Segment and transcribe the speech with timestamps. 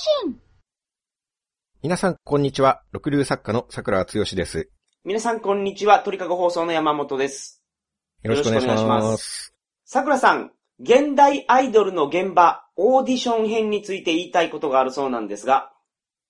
[0.00, 0.40] 信
[1.82, 2.82] 皆さん、こんにちは。
[2.90, 4.70] 六流作家の桜つよしです。
[5.04, 6.00] 皆さん、こんにちは。
[6.00, 7.62] 鳥かご放送の山本です。
[8.22, 9.54] よろしくお願いします。
[9.84, 15.70] 桜さん、現代アイドルの現場、オーディション編について言いたいことがあるそうなんですが。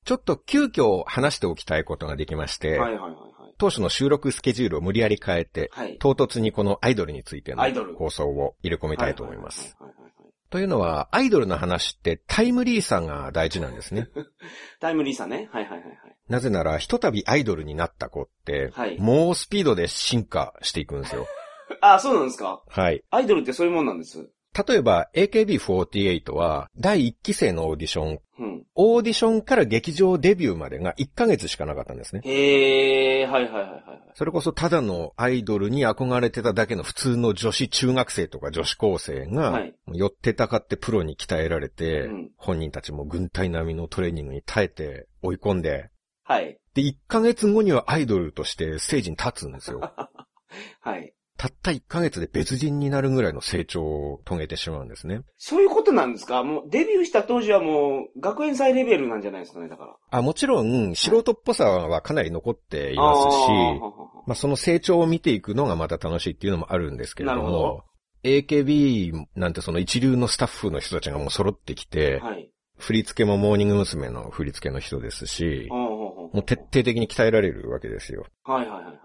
[0.04, 3.54] ちょっと急遽話しておきたいことができまして、はいはいはいはい。
[3.56, 5.96] 当初の収録スケジュールを無理やり変えて、はい。
[5.98, 9.76] 唐突にこのアイドルについてのアイドル放送を入れ込みたいと思います。
[9.78, 10.09] はいはいはいはい。
[10.50, 14.08] というのは、アイドルの話ってタイムリーさが大事なんですね。
[14.80, 15.48] タイムリーさね。
[15.52, 15.96] はいはいはいはい。
[16.28, 21.26] なぜなら、ひとたびアイドルになった子って、はい猛スピードで進化していくんですよ。
[21.80, 22.62] あ、そうなんですか？
[22.68, 23.02] はい。
[23.10, 24.28] アイドルってそういうもんなんです。
[24.56, 28.66] 例えば、AKB48 は、第1期生のオーディション、うん。
[28.74, 32.22] オーディションから劇場デビューまでが1ヶ月しかなかったんですね。
[32.24, 33.82] へえ、はいはいはいはい。
[34.14, 45.90] それこそただのアイドルに憧れてただけの普通の女子中学生とか女子高生が、はい寄ってたかってプロに鍛えられて、うん本人たちも軍隊並みのトレーニングに耐えて追い込んで、
[46.22, 46.58] はい。
[46.74, 49.80] で、1ヶ月後にはアイドルとしてステージに立つんですよ。
[50.80, 51.12] はい。
[51.40, 55.22] たった1ヶ月で別人になるぐらいの成長を遂げてしまうんですね。
[55.38, 56.44] そういうことなんですか？
[56.44, 59.96] もうデビューした当時はもう学園祭レベルなんじゃないですかね、だから。
[60.10, 63.80] あもちろん、素人っぽさはかなり残っていますし、あー
[64.26, 67.84] まあ、その成長を見ていくのがまた楽しいっていうのもあるんですけれどもど、
[68.22, 72.50] AKB なんてその一流のスタッフの人たちがもう揃ってきて、はい。
[72.76, 74.10] 振り付けもモーニング娘。
[74.10, 78.26] の振り付けの人ですし、もう徹底的に鍛えられるわけですよ。
[78.44, 78.96] はいはいはいはい。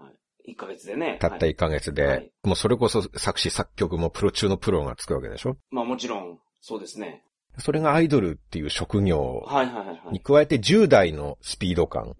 [0.48, 1.18] 1ヶ月でね。
[1.20, 5.56] たったはい1ヶ月で、はいもうそれこそ作詞作曲もプロ中のプロがつくわけでしょ？
[5.70, 7.22] まあもちろん、そうですね。
[7.58, 10.12] それがアイドルっていう職業はいはいはいはい。
[10.12, 12.14] に加えて10代のスピード感。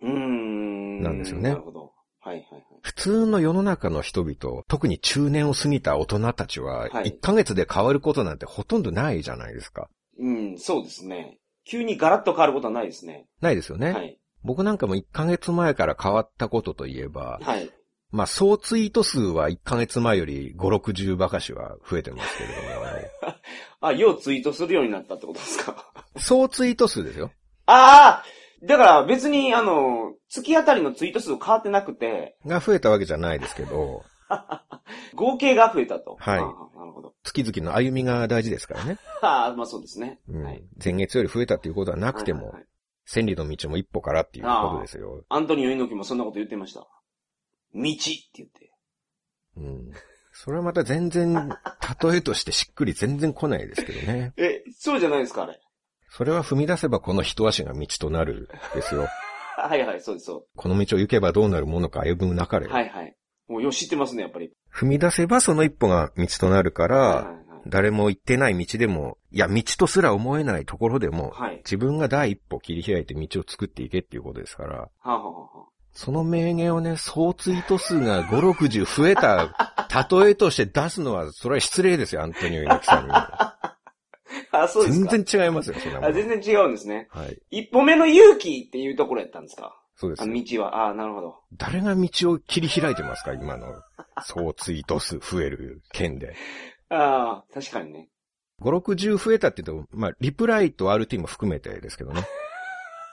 [1.03, 1.93] なんですよねなるほど。
[2.21, 2.63] はいはいはい。
[2.83, 9.89] 普通の世の中の人々、特に中年を過ぎた大人たちは、はい1ヶ月で変わることなんてほとんどないじゃないですか。
[10.19, 11.39] うん、そうですね。
[11.69, 13.27] 急にガラッと変わることはないですね。
[13.41, 13.93] ないですよね。
[13.93, 14.19] はい。
[14.43, 17.69] 僕なんかも1ヶ月前から変わったことといえば、はい。
[18.17, 22.57] まあ、総ツイート数は1ヶ月前より5、60ばかしは増えてますけれど
[23.87, 25.73] あ、ようツイートするようになったってことですか？
[26.15, 27.31] も、総ツイート数ですよ。
[27.67, 28.25] ああ
[28.65, 34.03] だから別にあの、月あたりのツイート数変わってなくて、が増えたわけじゃないですけど、
[35.15, 36.17] 合計が増えたと。
[36.19, 37.13] はいなるほど。
[37.23, 38.99] 月々の歩みが大事ですからね。
[39.21, 40.21] ああ、まあそうですね。
[40.29, 40.65] うんはい。
[40.83, 42.67] 前月より増えたっていうことはなくてもはいはい、はい
[43.09, 45.23] 千里の道も一歩からっていうことですよ。
[45.29, 46.89] アントニオ猪木もそんなこと言ってました。
[47.77, 48.03] 道って
[48.35, 48.73] 言って。
[49.57, 49.93] うん。
[50.33, 51.49] それはまた全然、
[52.03, 54.33] 例えとしてしっくり全然来ないですけどね。
[54.39, 55.59] え、そうじゃないですか、あれ。
[56.11, 59.07] それは踏み出せばこの一足が道となるですよ。
[59.57, 62.67] はいはい、そうです、そこの道を行けばどうなるものか歩むなかれ。
[62.67, 62.71] う。
[62.71, 63.17] はいはい。
[63.49, 64.53] もうよ、知ってますね、やっぱり。
[64.73, 67.47] 踏み出せばその一歩が道となるから、はいはいはい。
[67.69, 71.57] 誰も行ってない道でも、いや、道とすら思えないところでも、はい。
[71.59, 75.67] 自分が第一歩切り開いて道を作っていけっていうことですから、はあ、はあはあ、
[75.99, 79.49] その名言をね、総ツイート数が5、60増えた
[80.21, 83.13] 例えとして出すのは、それは失礼ですよ、アントニオ猪木さんに。
[84.53, 85.11] あ、そうですか。
[85.11, 86.13] 全然違いますよ、そんなもあ、ん。
[86.15, 87.09] 全然違うんですね。
[87.11, 87.39] はい。
[87.51, 89.75] 一歩目の勇気っていうところやったんですか？
[89.97, 90.89] そうです道は。
[90.89, 91.41] あなるほど。
[91.55, 93.67] 誰が道を切り開いてますか、今の。
[94.23, 96.35] 総ツイート数増える件で。
[96.91, 98.11] ああ、確かにね。
[98.61, 102.23] 5、60増えたって言うと、まあ、リプライと RT も含めてですけどね。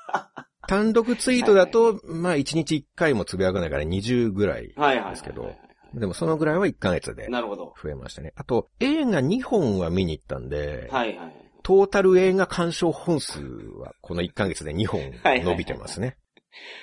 [0.67, 4.73] 単独ツイートだと、まあ、1日1回もつぶやかないから20ぐらい。
[4.75, 5.11] はいはいはいはい。
[5.11, 5.53] ですけど
[5.93, 7.73] でもそのぐらいは1ヶ月でなるほど。
[7.81, 8.33] 増えましたね。
[8.35, 11.35] あと、映画2本は見に行ったんで、はいはい。
[11.61, 16.17] トータル映画鑑賞本数はこの1ヶ月で2本伸びてますね。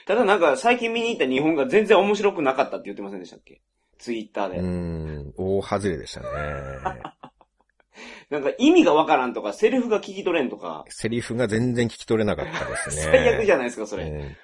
[0.07, 3.61] ただなんか最近見に行った日本が全然面白くなかったって言ってませんでしたっけ？
[3.99, 4.59] ツイッターうで。
[4.61, 6.27] ーん、大外れでしたね。
[8.31, 13.03] なんか意味がわからんとか、セリフが聞き取れんとか、セリフが全然聞き取れなかったですね。
[13.12, 14.05] 最悪じゃないですか、それ。
[14.05, 14.37] うん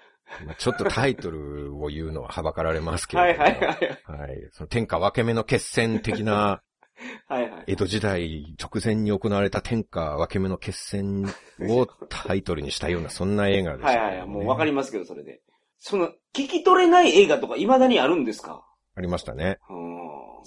[0.44, 3.44] まあ、ちょっとタイトルを言うのははばかられますけはいれども。
[3.44, 3.76] はいはい。
[4.20, 4.48] はい。
[4.50, 6.62] その天下分け目の決戦的な、
[7.28, 7.64] はいはい。
[7.68, 13.98] 江戸時代直前に行われた天下分け目の決戦をタイトルにしたような、そんな映画でした、ね。
[13.98, 14.28] はいはいはい。
[14.28, 15.40] もうわかりますけど、それで。
[15.78, 18.64] その、聞き取れない映画とか未だにあるんですか？
[18.96, 19.58] ありましたね。
[19.68, 19.95] うん、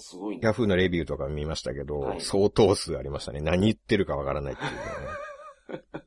[0.00, 0.40] すごいね。
[0.42, 3.40] ヤフーのレビューとか見ましたけど、はい相当数ありましたね。
[3.40, 6.02] 何言ってるかわからないっていうね。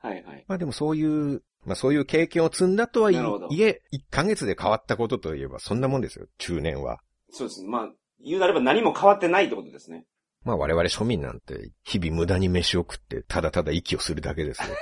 [0.00, 0.44] はいはい。
[0.48, 7.00] まあでもそういう、まあそういう経験を積んだとはいえ、1ヶ月で変わったことといえばそんなもんですよ、中年は。
[7.30, 7.68] そうですね。
[7.68, 7.92] まあ、
[8.24, 10.06] 言うなれば何も変わってないってことですね。
[10.44, 14.76] まあ我々庶民なんて日々無駄に飯を食ってただただ息をするだけですよ。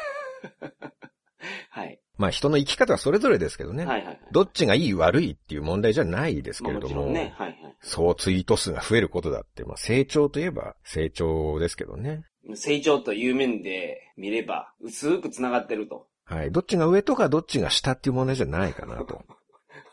[1.71, 2.01] はい。
[2.19, 3.85] まあ人の生き方はそれぞれですけどね。
[3.85, 4.21] はいはいはい。
[4.33, 7.35] どっちがいい悪いっていう問題じゃないですけまあれども、もちろんね。
[7.37, 7.66] はいはい。
[7.81, 12.25] そうツイート数が増えることだって、まあ成長といえば成長ですけどね。
[12.55, 16.07] 成長という面で見れば、薄く繋がってると。
[16.25, 16.53] はい。
[16.53, 19.23] どっちが上とかどっちが下っていうものじゃないかなと。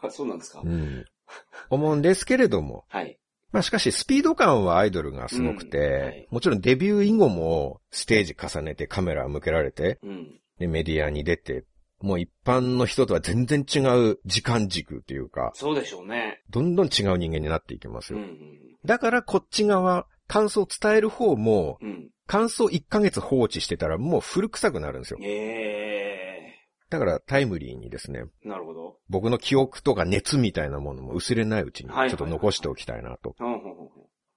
[0.01, 1.05] あ そうなんですか、うん。
[1.69, 2.85] 思うんですけれども。
[2.89, 3.19] はい。
[3.51, 10.39] まあしかしスピード感はアイドルがすごくて、うんはいもちろんデビュー以後もステージ重ねてカメラ向けられて、うん。
[10.57, 11.65] でメディアに出て、
[12.03, 13.79] もう一般の人とは全然違
[14.11, 16.41] う時間軸っていうか、そうでしょうね。
[16.49, 18.19] どんどん違う人間になっていきますよ。
[18.19, 18.37] うん。
[18.85, 21.89] だからこっち側、感想を伝える方も、うん。
[21.89, 22.09] うん。
[22.27, 25.19] 感想1ヶ月放置してたらもう古臭くなるんですよ。
[25.21, 26.53] え
[26.89, 28.49] だからタイムリーにですね、えー。
[28.49, 28.97] なるほど。
[29.09, 33.35] 僕の記憶とか熱みたいなものも薄れないうちにちはいょっと残しておきたいなと。
[33.39, 33.89] うんうんうんうん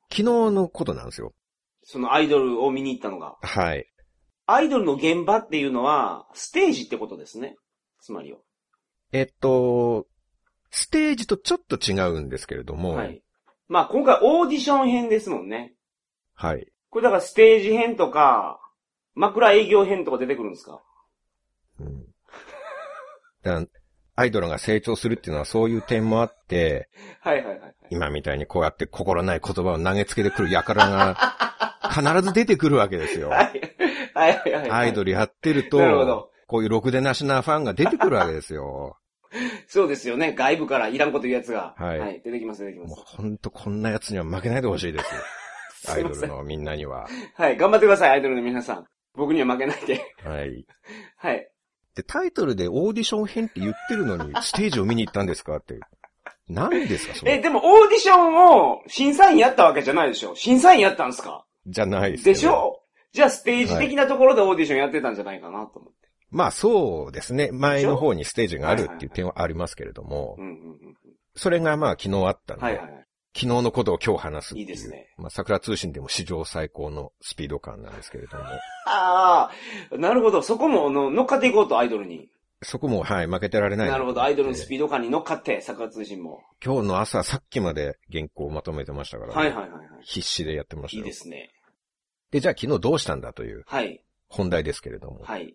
[0.08, 0.22] 昨日
[0.52, 1.34] のことなんですよ。
[1.82, 3.36] そのアイドルを見に行ったのが。
[3.42, 3.86] はい。
[4.46, 7.56] アイドルの現場っていうのは、ステージってことですね。
[8.00, 8.38] つまりは。
[9.12, 10.06] えっと、
[10.70, 13.22] ステージとちょっと違うんですけれども、はい。
[13.68, 15.74] まあ今回オーディション編ですもんね。
[16.34, 16.70] はい。
[16.90, 18.60] これだからステージ編とか、
[19.14, 20.82] 枕営業編とか出てくるんですか？
[21.80, 22.04] うん。
[23.42, 23.62] だ
[24.18, 26.88] アイドルが成長するっていうのはそういう点もあって、
[27.20, 27.74] はいはいはいはい。
[27.90, 31.55] 今みたいにこうやって心ない言葉を投げつけてくる輩が
[31.88, 33.28] 必ず出てくるわけですよ。
[33.30, 33.60] はい。
[34.14, 34.70] はいはいはい。
[34.70, 38.96] アイドルやってるとなるほど、こういうろくでなしなファンが出てくるわけですよ。
[39.66, 40.32] そうですよね。
[40.34, 41.74] 外部からいらんこと言うやつが。
[41.76, 43.16] はい出てきます出てきまもうす。
[43.16, 45.04] ほんとこんな奴には負けないでほしいです。
[45.88, 46.18] ア すいません。
[46.18, 47.06] イドルのみんなには。
[47.34, 47.56] はい。
[47.56, 48.86] 頑張ってください、アイドルの皆さん。
[49.14, 50.00] 僕には負けないで。
[50.24, 50.66] はい。
[51.16, 51.48] はい。
[51.94, 55.78] で、タイトルでオーディション編って言ってるのに、 ステージを見に行ったんですかって。
[56.48, 57.40] 何ですかそえ、れ。
[57.40, 58.36] でもオーディション
[58.70, 61.44] を審査員やったわけじゃないでしょ審査員やったんですか？
[61.66, 62.80] じゃないですけどでしょ？
[63.12, 66.08] じゃあステージ的なところでオーディションやってたんじゃないかなと思って。
[66.30, 67.50] まあそうですね。
[67.52, 70.96] 前の方にステージがあるっていう点はありますけれどもう、んうんうん。
[71.34, 73.06] それがまあ昨日あったんで、はいはいはい。
[73.34, 74.60] 昨日のことを今日話すいう。
[74.60, 78.44] いいですねまあ桜通信でも史上最高のスピード感なんですけれども、
[78.86, 79.50] あ
[79.92, 80.40] あ、なるほど。
[80.42, 82.30] そこもの乗っかっていこうと、アイドルに。
[82.62, 84.22] そこもはい、負けてられないなるほど。
[84.22, 84.66] アイドルのス。
[84.66, 86.40] ピード感に乗っかって、桜通信も。
[86.64, 89.80] 今日の朝さっきまで原稿をまとめてましたから、はいはいはいはい。
[90.02, 91.04] 必死でやってましたよ。
[91.04, 91.50] いいですね。
[92.30, 94.02] で、じゃあ昨日どうしたんだというはい。
[94.28, 95.20] 本題ですけれども。
[95.22, 95.54] はい。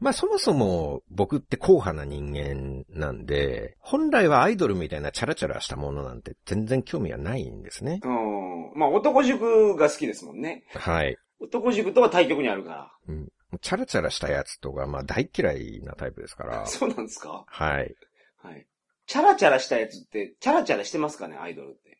[0.00, 8.00] まあそもそも僕って硬派な人間なんで、本来はアイドルみたいなチャラチャラしたものなんて全然興味はないんですね。
[8.02, 8.72] うん。
[8.74, 10.64] まあ、男塾が好きですもんね。
[10.74, 11.16] はい。
[11.38, 13.28] 男塾とは対極にあるかうん、
[13.60, 16.66] チャラチャラしたやつとか、まあ大嫌いなタイプですからら。
[16.70, 17.44] そうなんですか？
[17.46, 17.94] はい。
[18.38, 18.66] はい。
[19.06, 21.91] チャラチャラしたやつって、チャラチャラしてますかね、アイドルって。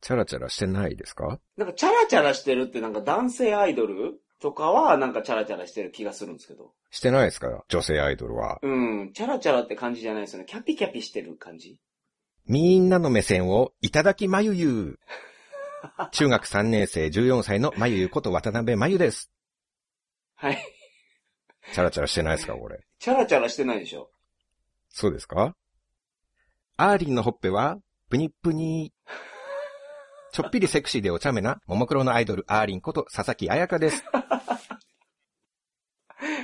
[0.00, 1.40] チャラチャラしてないですか？
[1.56, 4.20] なんかチャラチャラしてるってなんか男性アイドル？
[4.40, 6.72] とかはなんかチャラチャラしてる気がするんですけど。
[6.90, 7.64] してないですか？
[7.68, 8.60] 女性アイドルは。
[8.62, 8.68] う
[9.04, 9.12] ん。
[9.12, 10.44] チャラチャラって感じじゃないですよね。
[10.48, 11.80] キャピキャピしてる感じ。
[12.46, 15.00] みんなの目線をいただきまゆゆ。
[16.12, 19.32] 中学3年生14歳のまゆゆこと渡辺まゆです。
[20.36, 20.58] はい。
[21.72, 22.78] チャラチャラしてないですかこれ？
[23.00, 24.08] チャラチャラしてないでしょ。
[24.88, 25.56] そうですか？
[26.76, 27.78] アーリンのほっぺは、
[28.08, 28.92] ぷにっぷに。
[30.38, 34.04] ちょっぴりセクシーでお茶目な、ももクロのアイドル、アーリンこと佐々木彩香です。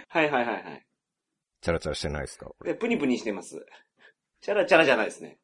[0.09, 0.85] はいはいはいはい。
[1.61, 2.47] チャラチャラしてないですか？
[2.47, 3.65] これで、プニプニしてます。
[4.41, 5.39] チャラチャラじゃないですね。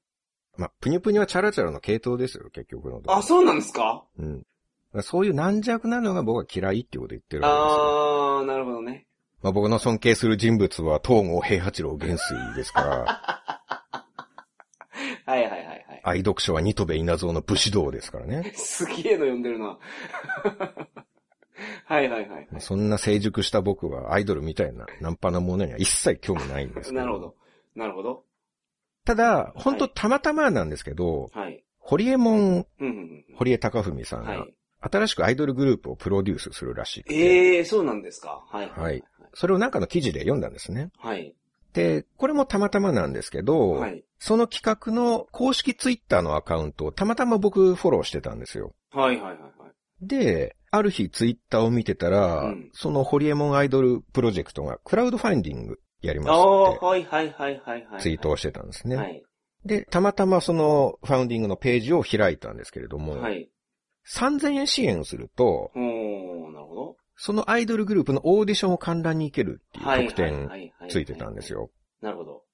[0.56, 4.04] まあ、ぷにぷにはチャラチャラの系統ですよ、結局のところあ、そうなんですか？
[4.18, 4.44] うん。
[5.02, 8.38] そういう軟弱なのが僕は嫌いっていうこと言ってるわけですよ。
[8.40, 9.06] あー、なるほどね。
[9.42, 14.02] まあ、僕の尊敬する人物は東郷平八郎元帥ですから、
[15.32, 15.86] はいはいはいはい。
[16.02, 18.52] 愛読書はニトベ稲造の武士道ですからね。
[18.56, 19.78] すげえの読んでるな。
[21.84, 22.48] はいはいはい。
[22.50, 26.92] まあそんな成熟した僕はアイドルみたいなナンパなものには一切興味ないんです。
[26.94, 27.36] なるほど。
[27.74, 28.24] なるほど。
[29.04, 31.64] ただ、本当たまたまなんですけど、はい。
[31.78, 33.24] 堀江門、うん。
[33.34, 34.54] 堀江貴文さんが、はい。
[34.80, 37.04] 新しくアイドルグループをプロデュースするらしい。
[37.12, 38.44] ええー、そうなんですか。
[38.48, 38.70] はい。
[38.70, 39.02] はい。
[39.34, 40.90] それをなんかの記事で読んだんですね。
[40.98, 41.34] はい。
[41.72, 44.04] で、これもたまたまなんですけど、はい。
[44.18, 48.74] その企画の公式ツイッターのアカウントをたまたま僕フォローしてたんですよ。
[48.92, 50.06] はいはいはいはい。
[50.06, 58.00] で、ある日ツイッターを見てたら、うんそのホリエモンアイドルプロジェクトがクラウドファンディングやりますってはいはいはいはいはい。
[58.00, 58.96] ツイートをしてたんですね。
[58.96, 59.22] はい。
[59.64, 63.50] で、たまたまそのファウンディングのページを開いたんですけれども、はい。
[64.08, 65.80] 3000円支援をすると、な
[66.60, 66.96] るほど。
[67.22, 71.52] そのアイドルグループのオーディションを観覧に行けるってはいいう特典ついてたんです。
[71.52, 71.70] よ。
[72.00, 72.44] なるほど。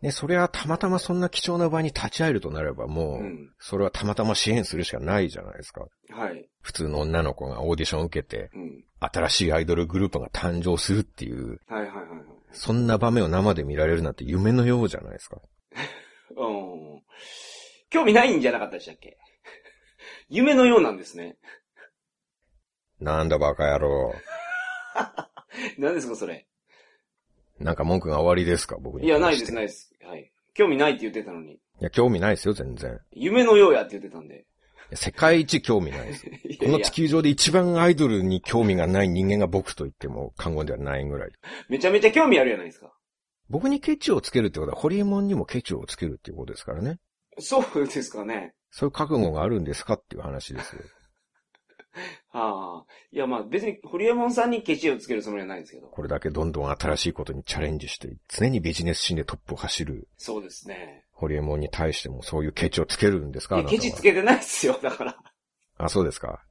[0.00, 3.50] で、それはたまたまそんな貴重な場に立ち会えるとなればもう、うん。
[3.58, 5.86] それはたまたま支援するしかないじゃないですか。
[6.10, 6.48] はい。
[6.62, 8.84] 普通の女の子がオーディションを受けて、うん。
[9.00, 12.20] 新しいアイドルグループが誕生するっていう、はいはいはいはい。
[12.52, 15.42] そんな場面を生で見られるなんて夢のようじゃないですか。
[16.34, 17.02] うん。
[17.90, 19.18] 興味ないんじゃなかったでしたっけ？
[20.30, 21.36] 夢のようなんですね。
[23.00, 24.14] なんだバカ野郎。
[25.78, 26.46] 何ですか、それ？
[27.58, 29.06] なんか文句が終わりですか僕に。
[29.06, 29.94] いや、ないです、ないです。
[30.02, 30.32] はい。
[30.54, 31.54] 興味ないって言ってたのに。
[31.54, 32.98] いや、興味ないですよ、全然。
[33.12, 34.46] 夢のようやって言ってたんで。
[34.94, 36.26] 世界一興味ないです。
[36.44, 41.30] いこのやいや地球上で一番アイドルに興味がない人間が僕と言っても過言ではないぐらい。
[41.68, 42.92] めちゃめちゃ興味あるじゃないですか。
[43.48, 46.98] 僕にケチをつけるってことは、ホリエモンにもケチをつけるっていうことですからね。
[47.38, 48.54] そうですかね。
[48.70, 50.82] そういう覚悟があるんですかっていう話ですよ。
[52.32, 52.92] はあ。
[53.10, 55.86] いや、まあ別に、ホリエモンさんにケチをつけるつもりはないですけど。
[55.88, 61.04] これだけどんどん新しいことにチャレンジして、常にビジネスシーンでトップを走るそうですね。
[61.12, 63.56] ホリエモンに対してもそういうケチをつけるんですか？
[63.58, 65.18] いや、ケチつけてないですよ、だから。
[65.78, 66.44] あ、そうですか。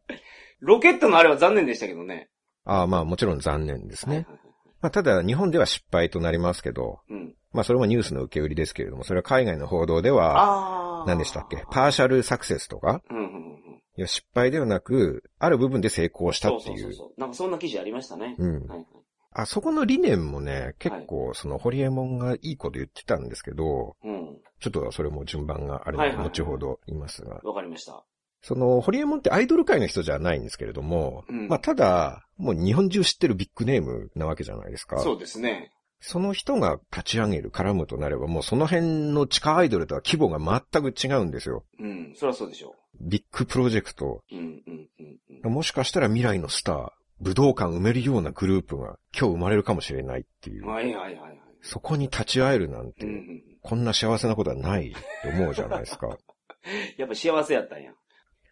[0.59, 2.29] ロケットのあれは残念でしたけどね。
[2.63, 4.15] ああまあもちろん残念ですね。
[4.15, 4.44] はいはいはい
[4.85, 7.33] まあただ日本では失敗となりますけど、うん。
[7.51, 11.05] まあそれもニュースの受け売りですけれども、それは海外の報道では。
[11.07, 11.65] 何でしたっけ？
[11.71, 13.01] パーシャルサクセスとか？
[13.09, 13.81] うんうんうんうん。
[13.97, 16.77] いや失敗ではなく、ある部分で成功したっていう。
[16.77, 17.19] そうそうそう。
[17.19, 18.35] なんかそんな記事ありましたね。
[18.37, 18.67] うん。
[18.67, 18.85] はいはい。
[19.31, 24.37] あそこの理念もね、結構そのホリエモンがいいこと言ってたんですけど、うん。
[24.59, 27.41] ちょっとそれも順番があるので、はいはい後ほど言いますが。
[27.43, 28.05] わかりました。
[28.45, 34.99] その、ホリエモンってアイドル界の人じゃないんですけれども、うんまあただ、もう日本中知ってるビッグネームなわけじゃないですか。
[34.99, 35.71] そうですね。
[35.99, 41.63] その人が立ち上げる、絡むとなれば、もうその辺の地下アイドルとは規模が全く違うんですよ。
[41.79, 42.13] うん。
[42.15, 44.21] そりゃそうでしょビッグプロジェクト。
[44.31, 44.35] う。
[44.35, 45.51] うんうんうんうん。
[45.51, 50.67] もしかしたら未来のスター、武道館埋めるようなグループが今日生まれるかもしれないっていう。
[50.67, 51.39] はいはいはいはい。
[51.63, 53.43] そこに立ち会えるなんて、うんうん。
[53.63, 56.15] こんな幸せなことはないって思うじゃないですか。
[56.97, 57.91] やっぱ幸せやったんや。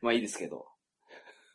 [0.04, 0.66] まあいいですけど。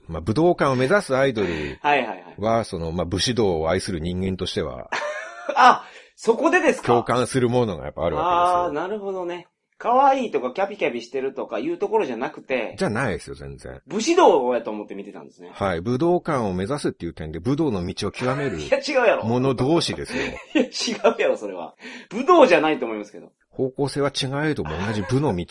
[0.08, 1.48] まあ武道館を目指すアイドル
[1.82, 2.40] はいはいはい。
[2.40, 4.88] は、その、まあ武士道を愛する人間としては、
[5.54, 5.84] あ
[6.16, 6.88] そこでですか？
[6.88, 8.82] 共感するものがやっぱあるああー、わけですよ。
[8.82, 9.46] なるほどね。
[9.80, 13.80] 可愛いとかキャピキャピしてるとかいうところじゃなくて、じゃないですよ、全然。
[13.86, 15.50] 武士道やと思って見てたんですね。
[15.52, 15.80] はい。
[15.80, 19.24] 武道館を目指すっていう点で、武道の道を極める いや、違うやろ。
[19.24, 20.22] 者同士ですよ。
[20.54, 21.76] いや、違うやろ、それは。
[22.10, 23.30] 武道じゃないと思いますけど。
[23.50, 25.46] 方向性は違えども同じ武の道、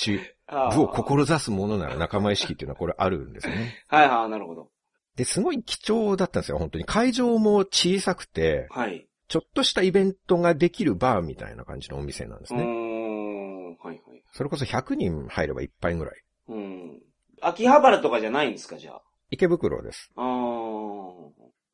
[0.47, 3.75] あー武を志す者なら仲間意識っていうのはこれあるんですね。
[3.87, 4.69] はいはい、なるほど。
[5.15, 6.85] で、すごい貴重だったんですよ、本当に。
[6.85, 9.07] 会場も小さくて、はい。
[9.27, 12.63] ちょっとしたイベントができるバーみたいな感じのお店なんですね。
[12.63, 13.99] ん、はいはい。
[14.31, 16.13] それこそ100人入ればいっぱいぐらい。
[16.49, 17.01] うん。
[17.41, 19.01] 秋葉原とかじゃないんですか、じゃあ？
[19.31, 20.11] 池袋です。
[20.15, 21.27] あー。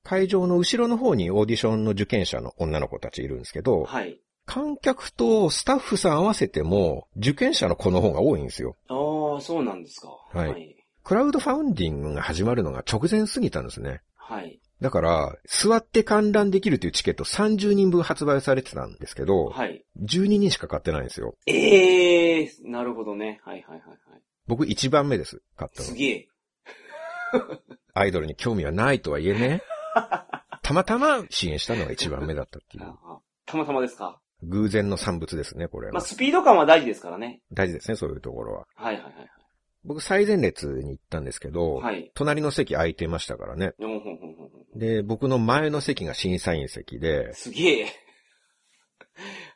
[0.03, 4.19] 会場の後ろの方にオーディションの受験者の女の子たちいるんですけど、はい。
[4.45, 8.75] 観客とスタッフさん合わせても、受験者の子の方が多いんですよ。
[8.87, 10.09] あー、そうなんですか。
[10.33, 14.01] はいクラウドファウンディングが始まるのが直前すぎたんですね。
[14.15, 14.61] はい。
[14.79, 19.83] だから、座って観覧できるというチケット30人分発売されてたんですけど、はい。
[20.01, 21.35] 12人しか買ってないんですよ。
[21.45, 23.41] ええー、なるほどね。
[23.43, 24.21] はいはいはいはい。
[24.47, 25.89] 僕1番目です、買ったの。
[25.89, 26.27] すげえ。
[27.93, 29.61] アイドルに興味はないとはいえね、
[30.61, 32.83] たまたま支援したのが1番目だったっていう。
[32.83, 34.19] ああたまたまですか？
[34.43, 35.93] 偶然の産物ですね、これは。
[35.93, 37.41] まあ、スピード感は大事ですからね。
[37.51, 38.65] 大事ですね、そういうところは。
[38.75, 39.13] はいはいはい
[39.85, 41.95] 僕最前列に行ったんですけど、はい。
[41.95, 42.11] はい。
[42.15, 43.73] 隣の席空いてましたからね。
[43.79, 47.87] うんほんほんほんほんで、僕の前の席が審査員席で、すげえ。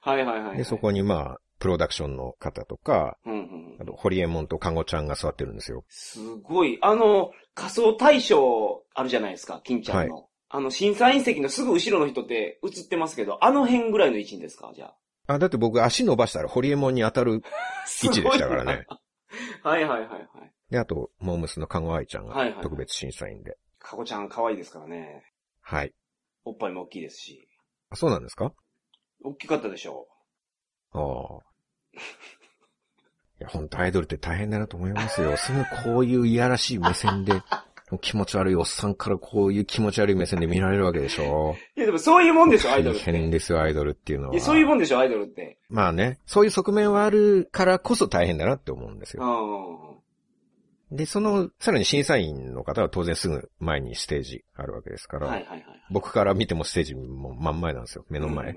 [0.01, 0.57] はいはいはいはい。
[0.57, 5.83] で、そこにまあ、プロダクションの方とか、うんうんうんあと、ホリエモンとカゴちゃんが座ってるんですよ。
[5.87, 6.77] すごい。
[6.81, 10.27] あの、仮想大賞あるじゃないですか、金ちゃんの。
[10.49, 14.71] あの、審査員席のすぐ後ろの人って映ってますけど、あの辺ぐらいの位置ですか？
[14.75, 14.93] じゃ
[15.27, 15.33] あ。
[15.33, 17.41] あ、だって僕足伸ばしたらホリエモンに当たる
[18.03, 18.85] 位置でしたからね。
[19.63, 20.21] はいはいはいはい。
[20.69, 23.57] で、あと、モームスのカゴアイちゃんはいはいが特別審査員で。
[23.79, 25.23] かこちゃん可愛いですからね。
[25.61, 25.93] はい。
[26.45, 27.47] おっぱいも大きいですし。
[27.89, 28.53] あ、そうなんですか？
[29.23, 30.07] 大きかったでしょ
[30.93, 31.99] ああ。
[33.39, 35.35] いや、本当アイドルって大変だなと思いますよ。
[35.37, 37.33] すぐこういういやらしい目線で、
[38.01, 41.55] 気持ち悪いおっさんからこういう気持ち悪い目線で見られるわけでしょ。
[41.77, 43.11] いやでもそういうもんでしょ、アイドルっ大て。
[43.13, 44.33] 変ですよ、アイドルっていうのは。
[44.33, 45.57] いや、そういうもんでしょ、アイドルって。
[45.69, 50.03] まあね、そういう側面はあるからこそ大変だなって思うんですうよ。
[50.91, 50.95] ん。
[50.95, 55.65] で、その、さらに審査員の方は当然すぐ前にステージあるわけですから、はいはいはい。
[55.91, 58.55] 僕から見てもステージも真ん前なんですよ、目の前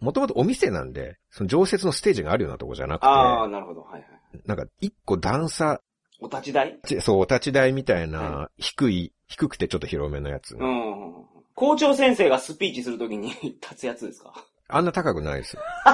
[0.00, 3.82] もともとお店なんで、その常設のステージがあるようなとこじゃなくて、ああ、なるほど。
[3.82, 4.40] はいはい。
[4.46, 5.80] なんか一個段差、
[6.20, 6.78] お立ち台？
[6.86, 10.56] ちそう、お立ち台みたいなは、低い、低くてちょっと広めのやつ。
[10.56, 11.14] うん。
[11.54, 14.32] 校長先生がスピーチするときに 立つやつですか？
[14.68, 15.62] あんな高くないですよ。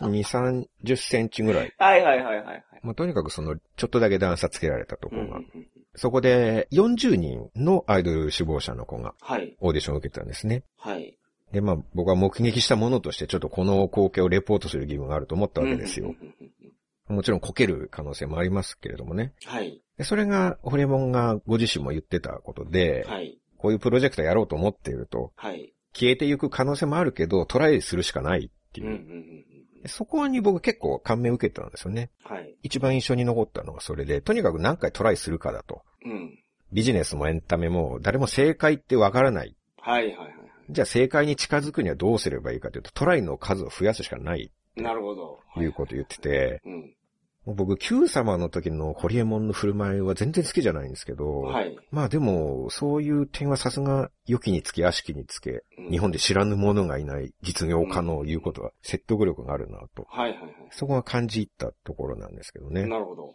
[0.00, 1.72] 2、30センチぐらい。
[1.78, 2.64] はいはいはいはいはい。
[2.82, 5.36] まあ、とにかくその、ちょっとだけ段差つけられたところが。
[5.38, 9.54] うんうんうんそこで40人のアイドル志望者の子がはい。
[9.60, 10.62] オーディションを受けたんですね。
[10.78, 11.18] はい。
[11.52, 16.12] で、まあ僕は目撃したものとしてちょっとこの光景をレポートする義務があると思ったわけですようん。
[16.12, 16.61] うんうんうん
[17.12, 19.32] もちろんこける可能性もありますけれどもね。
[19.44, 19.80] はい。
[19.98, 23.38] でそれが、ホリエモンがご自身も言ってたことで、はい。
[23.58, 25.72] こういうプロジェクトやろうと思っていると、はい。
[25.94, 28.86] 消えていく可能性もあるけど、トライするしかないっていう。
[28.86, 29.06] うんうんうん
[29.84, 29.88] うん。
[29.88, 32.10] そこに僕結構感銘を受けたんですよね。
[32.24, 32.56] はい。
[32.62, 35.82] 一番印象に残ったのがそれで、とにかく何回トライするかだと。
[36.04, 36.38] うん。
[36.72, 39.56] ビジネスもエンタメも誰も正解ってわからない。
[39.78, 40.26] はいはいは
[40.70, 44.82] じゃあ正解に近づくにはどうすればいいかというと、トライの数を増やすしかないい。
[44.82, 45.40] なるほど。
[45.54, 46.94] ということを言ってて、うん。
[47.44, 51.76] 僕、Q 様の時のホリエモンの振る舞いは全然好きじゃないんですけど、はい。
[51.90, 60.06] まあでも、そういう点はさすが、良きにつけ悪しきにつけ、うん日本で知らぬ者がいない実業家の言うことは説得力があるなと。
[60.08, 62.72] はいはいはそこが感じ入ったところなんですけどい。
[62.72, 62.86] ね。
[62.86, 63.34] なるほど。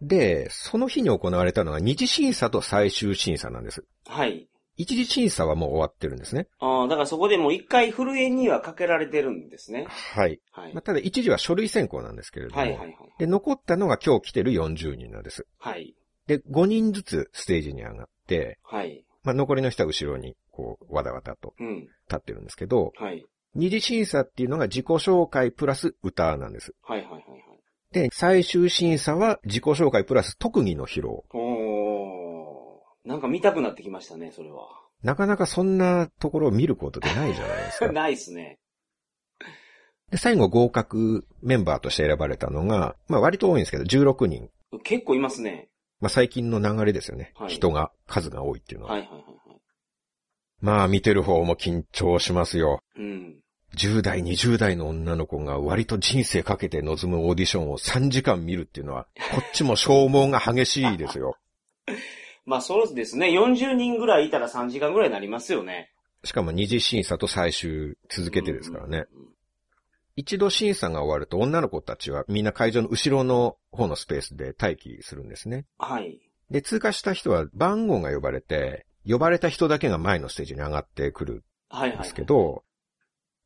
[0.00, 3.84] で、その日に行われたのが二次審査と最終審査なんです。
[4.06, 4.48] はい。
[4.78, 6.46] 一次審査はもう終わってるんですね。
[6.60, 9.86] ああ、だからそこでもう一回震えにはかけられてるんですね。
[9.88, 10.40] はい。
[10.52, 10.72] はい。
[10.72, 12.94] まあ、ただ一次は書類選考なんですけれども、はいはいはい。
[13.18, 15.46] で、残ったのが今日来てる40人なんです。
[15.58, 15.94] はい。
[16.28, 19.04] で、5人ずつステージに上がって、はい。
[19.24, 21.80] まあ、残りの人は後ろに、こう、わだわだとうん。
[21.80, 23.26] 立ってるんですけど、はい。
[23.54, 26.72] 二次審査っていうのが自己紹介プラス歌なんです。
[26.82, 27.38] はいはいはいはい。
[27.90, 31.22] で、最終審査は自己紹介プラス特技の披露。
[31.32, 31.77] おー。
[33.04, 34.68] なんか見たくなってきましたね、それは。
[35.02, 37.90] なかなかそんなところを見ることってないじゃないですか。
[37.92, 38.58] ないっすね。
[40.10, 44.50] で、最後合格メンバーとして選ばれたのが、まあ割と多いんですけど、16人。
[44.82, 45.68] 結構いますね。
[46.00, 47.32] まあ最近の流れですよね。
[47.36, 48.92] はい人が、数が多いっていうのは。
[48.92, 49.60] はいはいはいはい。
[50.60, 52.80] まあ見てる方も緊張しますよ。
[52.96, 53.40] うん。
[53.76, 61.36] 10代、20代の女の子が割と人生かけて臨むオーディションを3時間見るっていうのは、こっちも消耗が激しいですよ。
[62.48, 63.26] まあそうですね。
[63.28, 65.92] 40人ぐらいいたら3時間ぐらいになりますよね。
[66.24, 69.04] しかも二次審査と最終続けてですからね。
[69.12, 69.32] うんうんうん。
[70.16, 75.66] 一度審査が終わると女の子たちはみんな会場の後ろの方のスペースで待機するんですね。
[75.76, 76.18] はい。
[76.50, 81.98] で、通過した人は番号が呼ばれて、呼ばれた人だけが前のステージに上がってくるはいはい。
[81.98, 82.64] んですけど、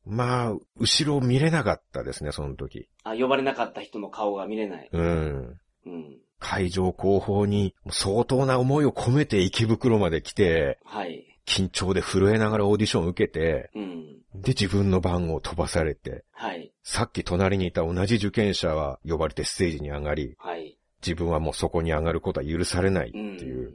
[0.05, 2.87] まあ、後ろ見れなかったですね、その時。
[3.03, 4.89] あ、呼ばれなかった人の顔が見れない。
[4.91, 5.59] うん。
[5.85, 6.17] うん。
[6.43, 11.23] 会場後方に相当な思いを込めて池袋まで来て、はい。
[11.45, 14.41] 緊張で震えながらオーディションを受けて、うん。
[14.41, 16.73] で、自分の番号を飛ばされて、はい。
[16.83, 20.77] さっき隣にいた同じ受験者は呼ばれてステージに上がり、はい。
[21.01, 23.37] 自分はもうそこに上がることは許されないってうん。
[23.37, 23.73] いう、ん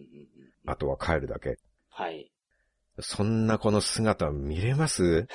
[0.67, 1.59] あとは帰るだけ。
[1.89, 2.31] はい。
[3.01, 5.27] そんなこの姿見れます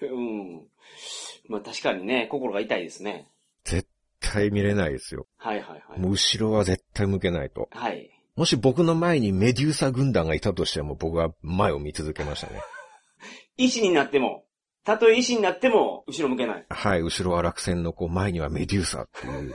[0.00, 0.62] うん。
[1.48, 3.28] まあ確かにね、心が痛いですね。
[4.32, 5.26] 絶対見れないですよ。
[5.36, 6.00] はいはいはい。
[6.00, 7.68] もう後ろは絶対向けないと。
[7.70, 8.10] はい。
[8.34, 12.60] もし僕の前にメデューサ軍団がいたとしても僕は前を見続けましたね。
[13.58, 14.44] 医師になっても、
[14.84, 16.66] たとえ医師になっても、後ろ向けない。
[16.68, 19.54] はい、後ろは落選のこう前にはメデューサっていう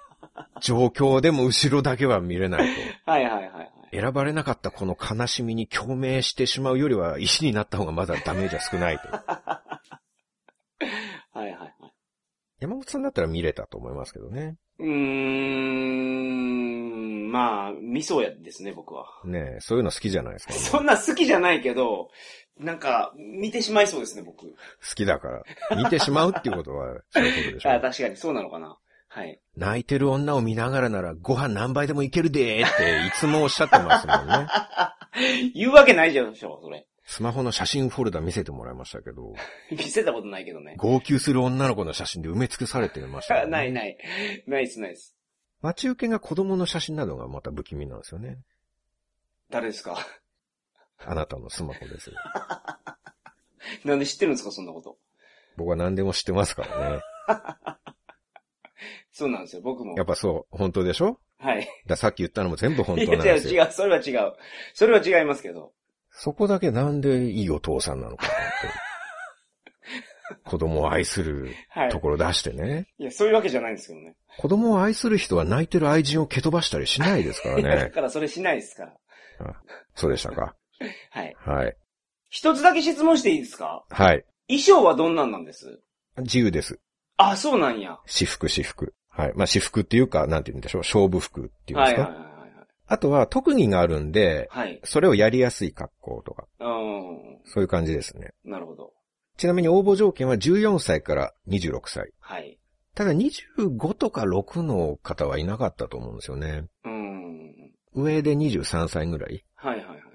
[0.60, 2.80] 状況でも後ろだけは見れないと。
[3.10, 3.70] はいはいはいはい。
[3.92, 9.08] 選ばれなかったこの悲しみに共鳴してしまうよりは石になった方がまだダメージは少ないと。
[9.08, 9.22] は
[11.36, 11.75] いはいはい。
[12.60, 14.56] 山本さんだったら見れたと思いますけどね。
[14.78, 19.04] うーん、まあ、味噌やですね、僕は。
[19.24, 22.10] ねえ、そういうの好きじゃないですか、 そんな好きじゃないけど、
[22.58, 24.46] なんか、見てしまいそうですね、僕。
[24.46, 24.54] 好
[24.94, 25.42] きだから。
[25.76, 27.80] 見てしまうっていうことは、そういうことでしょ あ。
[27.80, 28.78] 確かにそうなのかな。
[29.08, 29.40] はい。
[29.56, 34.46] 泣いてる女を見ながらならご飯何杯でもいけるでーっていつもおっしゃってますもんね。
[35.54, 36.86] 言うわけないじゃん、でしょ、それ。
[37.08, 39.32] スマホの写真フォルダ見せてもらいましたけど、
[39.70, 40.74] 見せたことないけどね。
[40.76, 43.46] 号泣する女の子の写真で埋め尽くされてました、ね。
[43.50, 43.96] ないない。
[44.46, 45.16] ないっすないっす。
[45.62, 48.38] 待ち受けが子供の写真などがまた不気味なんですよね。
[49.50, 49.96] 誰ですか？
[50.98, 52.10] あなたのスマホです。
[53.84, 54.98] なんで知ってるんですか、そんなこと。
[55.56, 57.02] 僕は何でも知ってますからね。
[59.12, 60.02] そうなんですよ、僕もや。
[60.02, 61.20] っぱそう、本当でしょ？
[61.38, 61.68] はい。
[61.86, 63.62] ださっき言ったのも全部本いや、当なんですよ。
[63.62, 64.32] 違う違う、それは違う。
[64.74, 65.72] それは違いますけど。
[66.18, 68.42] そこだけなんでいいお父さんなのかなって。
[70.44, 72.00] 子供を愛するはいと。
[72.00, 72.88] ころ出してね。
[72.98, 74.16] いや、そういうわけじゃないんですけどね。
[74.38, 77.90] 子供を愛する人は泣いてる愛人を蹴飛ばしたりしないですからいやだね。
[77.92, 78.96] からそれしないですから。
[79.94, 80.56] そうでしたか。
[81.10, 81.34] はい。
[81.38, 81.76] はい。
[82.28, 83.84] 一つだけ質問していいですか？
[83.88, 84.24] はい。
[84.48, 85.80] 衣装はどんなんなんです？
[86.18, 86.80] 自由です。
[87.18, 87.98] あ、そうなんや。
[88.06, 88.94] 私服、私服。
[89.08, 89.32] はい。
[89.34, 90.82] まあ、私服っていうか、なんて言うんでしょう。
[90.82, 92.02] 勝負服っていうんですか。
[92.02, 92.25] はいはいはい
[92.86, 94.68] あとは、特技があるんで、はい。
[94.68, 94.80] はい。
[94.84, 97.40] それをやりやすい格好とか、うん。
[97.44, 98.32] そういう感じですね。
[98.44, 98.92] なるほど。
[99.36, 102.12] ちなみに応募条件は14歳から26歳。
[102.20, 102.58] はい。
[102.94, 106.64] ただ25とか6の方はいなかったと思うんですよね。
[106.84, 107.72] うん。
[107.94, 109.44] 上で23歳ぐらい。
[109.54, 110.06] はいはいはいはい。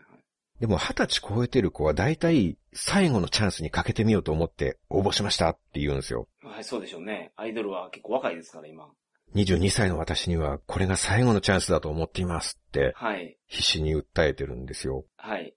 [0.59, 6.27] でも20歳超えてる子は大体最後のチャンスにかけてみようと思って応募しましたって言うんですよ。
[6.43, 7.31] はい、そうでしょうね。
[7.35, 8.89] アイドルは結構若いですから、今。
[9.35, 13.37] 22歳の私にはこれが最後のチャンスだと思っていますってはい。
[13.47, 15.05] 必死に訴えてるんですよ。
[15.17, 15.53] はい。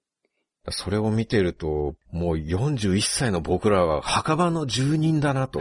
[0.71, 5.61] それを見てると、もう41歳の僕らは墓場の住人だなと。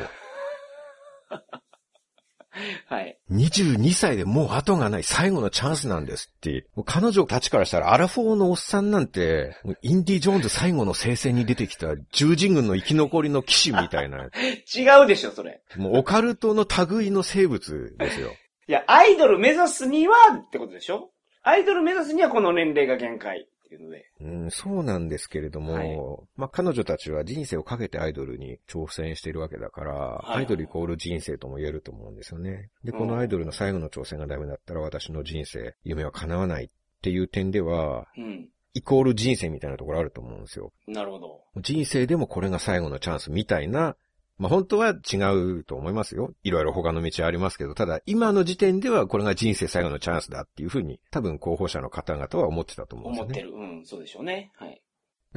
[2.88, 3.18] はい。
[3.32, 6.66] 22歳でもう後がない最後のチャンスなんですって。
[6.86, 14.30] 彼女たちからしたらアラフォーのおっさんなんて、インディ・ジョーンズ最後の聖戦に出てきた獣人軍の生き残りの騎士みたいな、
[14.76, 15.62] 違うでしょ、それ。
[15.76, 18.32] もうオカルトの類の生物ですよ。
[18.68, 21.10] いや、アイドル目指すにはってことでしょ？
[21.46, 25.98] アイドル目指すにはこの年齢が限界っていうん、そうなんですけれども、はい
[26.36, 32.70] まあ彼女たちは人生をかけてアイドルに挑戦しているわけだから、いアイドルイコール人生とも言えると思うんですよね。
[32.84, 36.70] で、うんこのアイドルの最後の挑戦がダメだったら私の人生、夢は叶わないっ
[37.02, 38.50] ていう点では、うん。
[38.76, 40.74] イコール人生みたいなところあると思うんですよ。
[40.88, 41.42] なるほど。
[41.62, 43.96] 人生でもこれが最後のチャンスみたいな、
[44.38, 46.34] まあ本当は違うと思いますよ。
[46.44, 53.42] いろいろ他の道ありますけど、ただ今の時点ではこれが人生最後のチャンスだっていうふうに多分候補者の方々は思ってたと思うんですよね。
[53.44, 53.78] 思ってる。
[53.78, 54.52] うん、そうでしょうね。
[54.56, 54.82] はい。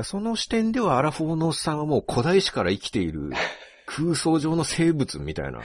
[0.03, 3.31] その視点ではアラフォーのおっさんはもう古代史から生きている
[3.87, 5.63] 空想上の生物みたいな。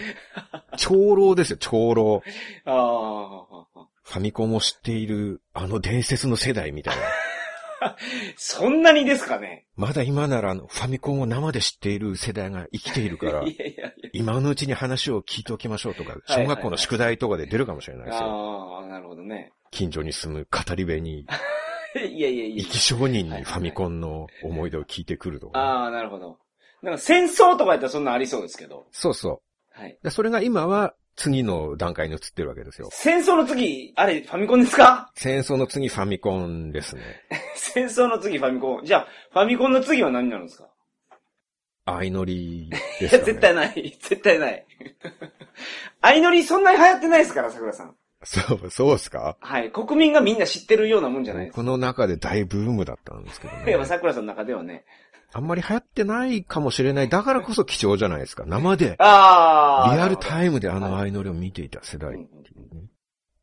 [0.77, 2.23] 長老ですよ、 長老。
[2.65, 7.01] ああ、ファミコンを知っているあの伝説の世代みたいな。
[8.37, 9.65] そんなにですかね？
[9.75, 13.93] まだ今ならあのファミコンを生で知っている世代が生きているから い、やいやいや。
[14.13, 18.79] 今のうちに話を聞いておきましょうとか、はい小学校の宿題とかで出るかもしれないですよ。
[18.79, 19.51] ああ、なるほどね。
[19.71, 21.25] 近所に住む語り部に、
[21.95, 25.59] いやいやいや生き証人にファミコンの思い出を聞いてくるとか。
[25.59, 26.37] ああ、なるほど。
[26.81, 28.87] なんか戦争とかやったらそんなんありそうですけど。
[28.91, 29.41] そうそ
[29.71, 29.97] はい。
[30.09, 32.89] それが今は次の段階に移ってるわけですよ。
[32.91, 35.11] 戦争の次、あれ、ファミコンですか？
[35.15, 37.01] 戦争の次ファミコンですね。
[37.55, 38.85] 戦争の次ファミコン。
[38.85, 40.67] じゃあ、ファミコンの次は何になるんですか？
[41.85, 43.33] 相乗りでいや、すか、ね。
[43.33, 43.97] 絶対ない。
[44.01, 44.65] 絶対ない。
[46.01, 47.95] 相乗りそんなに流行ってないですから、桜さん。
[48.23, 49.37] そう、そうですか？
[49.41, 49.71] はい。
[49.71, 51.61] 国民がみんな知ってるようなもんじゃないですか。
[51.61, 53.83] 僕の中で大ブームだったんですけどねい や、。
[53.85, 54.85] 桜さんの中ではね。
[55.33, 57.09] あんまり流行ってないかもしれない。
[57.09, 58.43] だからこそ貴重じゃないですか。
[58.45, 59.95] 生で、 ああ。
[59.95, 62.89] リアルタイイムであの相乗りを見ていた世代っていうね。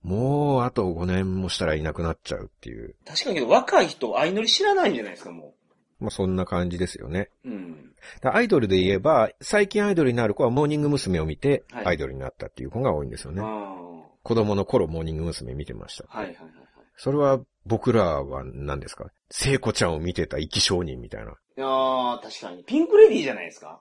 [0.03, 2.95] もう、あと5年もしたらいなくなっちゃうっていう。
[3.07, 5.55] 確かにけど若い人あいのり知らないんじゃないですか、も
[5.99, 7.31] まあそんな感じですよね。
[7.45, 7.51] う。
[7.51, 7.93] うん。
[8.21, 11.21] だアイドルで言えば、最近アイドルになる子はモーニング娘。
[11.21, 13.43] を見て、はいアイドルになったっていう子が多いんですよね。
[13.43, 13.75] あ
[14.23, 15.55] 子供の頃モーニング娘。
[15.55, 16.05] 見てました。
[16.11, 16.19] あ。
[16.19, 16.53] はいはいはいはい。
[16.97, 19.11] それは僕らは何ですか？
[19.31, 21.35] 聖子ちゃんを見てた生き証人みたいな。
[21.61, 22.65] ああ、確かに。
[22.65, 23.81] ピンクレディーじゃないですか。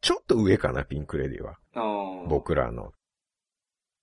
[0.00, 1.58] ちょっと上かな、ピンクレディは。
[1.74, 2.28] ああ。。
[2.28, 2.92] 僕らの。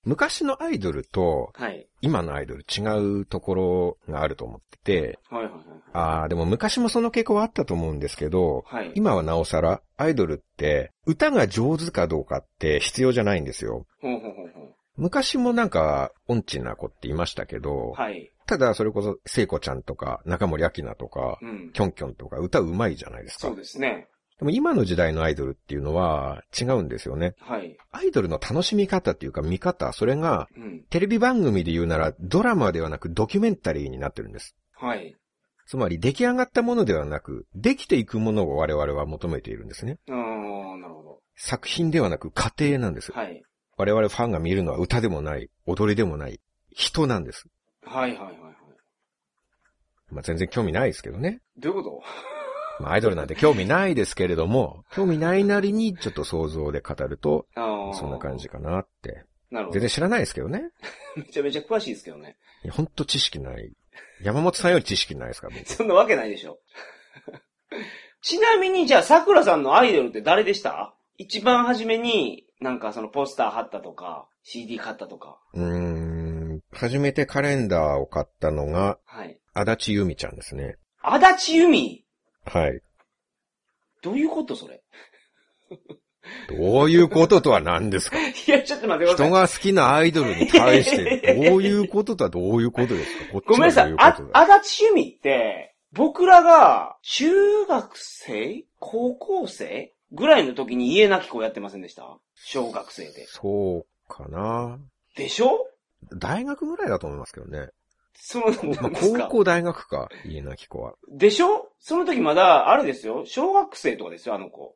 [0.06, 1.88] 昔のアイドルとはい。
[2.02, 2.82] 今のアイドル違
[3.22, 5.64] うところがあると思ってて、はいはいはい。
[5.92, 8.92] ああ、でも昔もその傾向はあったと思うんですけど、はい。
[8.96, 13.86] 今はなおさらアイドルって歌が上手かどうかって必要じゃないんですよ。
[14.02, 14.76] ほうほうほう。
[15.00, 18.32] 昔もなんか音痴な子っていましたけど、はい。
[18.46, 21.72] ただそれこそ聖子ちゃんとか中森明菜とか、うん。
[21.74, 23.48] キョンキョンとか歌うまいじゃないですか。
[23.48, 24.08] そうですね。
[24.40, 27.36] でも今の時代のアイドルっていうのは違うんですよね。
[27.40, 27.78] はい。
[27.92, 30.84] アイドルの楽しみ方っていうか見方、それがうん。
[30.90, 34.56] テレビ番組で言うならドラマではなくドキュメンタリーになってるんです。
[34.74, 35.16] はい。
[35.68, 40.00] つまり出来上がったものではなく、できていくものを我々は求めているんですね。
[40.10, 40.16] ああ、
[40.78, 43.20] なるほ作品ではなく過程なんですど。。
[43.20, 43.44] はい。
[43.80, 46.42] 我々ファンが見るのは歌でもない、踊りでもない、
[46.74, 47.48] 人なんです。
[47.86, 48.54] はいはいはいはい。
[50.12, 51.40] まあ、全然興味ないですけどね。
[51.58, 52.04] どういうこ
[52.82, 57.48] まあ、アイドルなんて興味ないですけれども、興味ないなりにちょっと想像で語ると。
[57.56, 58.50] そんな感じ。
[58.50, 59.24] かなって。
[59.50, 59.74] なるほど。
[59.76, 60.72] 全然知らないですけどね。
[61.16, 62.36] めちゃめちゃ詳しいですけどね。
[62.66, 63.72] いや、ほんと知識ない。
[64.22, 65.66] 山本さんより知識ないですから、僕。
[65.70, 66.60] そんなわけないでしょ。
[68.22, 70.94] ちなみに、じゃあ、桜さんのアイドルって誰でした？
[71.18, 75.38] 一番初めに、なんかそのポスター貼ったとか、CD 買ったとか。
[75.54, 76.62] うーん。
[76.72, 79.40] 初めてカレンダーを買ったのが、はい。
[79.54, 80.76] 足立由美ちゃんですね。
[81.02, 81.20] 足
[81.52, 82.06] 立由美？
[82.46, 82.82] はい。
[84.02, 84.82] どういうことそれ？
[86.50, 88.18] どういうこととは何ですか？
[88.20, 89.28] いや、ちょっと待ってください。
[89.28, 93.40] 人が好きなアイドルに対して、 どういうこととはどういうことですか？
[93.46, 93.94] ごめんなさい。
[93.98, 98.66] あ足立由美って、僕らが、中学生？
[98.80, 99.94] 高校生？
[100.12, 102.18] ぐらいの時に家なき子やってませんでした？
[102.46, 103.26] 小学生で。
[103.28, 104.80] そうかな
[105.16, 105.68] でしょ？
[106.18, 107.70] 大学ぐらいだと思いますけどね。
[108.14, 109.24] その、まあ、なんですか？
[109.26, 110.94] 高校大学か、家なき子は。
[111.12, 111.70] でしょ？
[111.80, 113.26] その時まだ、あれですよ。
[113.26, 114.76] 小学生とかですよ、あの子。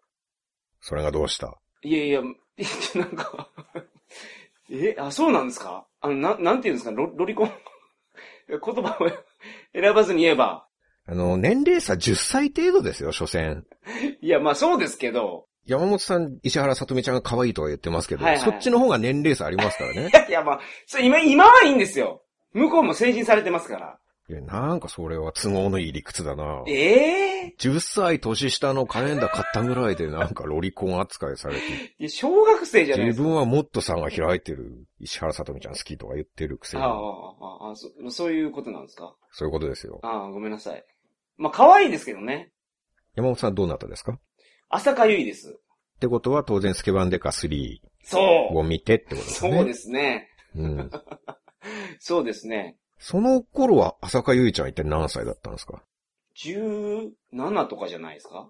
[0.82, 1.58] それがどうした？
[1.84, 2.21] いやいや、
[2.95, 3.49] なんか、
[4.69, 5.86] え、あ、そうなんですか？
[6.02, 6.91] あの、な、なんていうんですか？
[6.91, 7.52] ロロリコン？
[8.47, 9.10] 言葉を
[9.73, 10.67] 選ばずに言えば。
[11.06, 13.65] あの、年齢差10歳程度ですよ、所詮。
[14.21, 15.47] いや、まあそうですけど。
[15.65, 20.12] 山本さん、石原さとみちゃんが可愛いとは言ってますけど、はいはいそっちの方が年齢差ありますからね い。
[20.13, 22.23] やいや、まあ、それ今、今はいいんですよ。
[22.54, 23.99] 向こうも成人されてますから。
[24.30, 26.63] いや、なんかそれは都合のいい理屈だな。
[26.67, 31.62] ええ10歳年下のカレンダー買ったぐらいでなんかロリコン扱いされて、
[31.99, 33.21] いや小学生じゃないですか。
[33.23, 39.13] 自分はもっとさんが開いてる石原さとみちゃん好きとか言ってるくせにああ、、ああ、ああ、そそういうことなんですか？
[39.32, 39.99] そういうことですよ。
[40.04, 40.86] ああ、ごめんなさい。
[41.38, 42.52] まあ、可愛いですけどね。
[43.15, 44.17] 山本さんどうなったですか？
[44.76, 45.50] 浅香唯です。
[45.96, 49.52] ってことは当然スケバンデカ3そうを見てってことですね。
[49.58, 50.30] そうですね。
[50.56, 50.92] うん。
[52.00, 52.76] そうですね。
[52.98, 55.84] その頃は浅香唯ちゃん一体何歳だったんですか
[56.38, 58.50] ？17とかじゃないですか？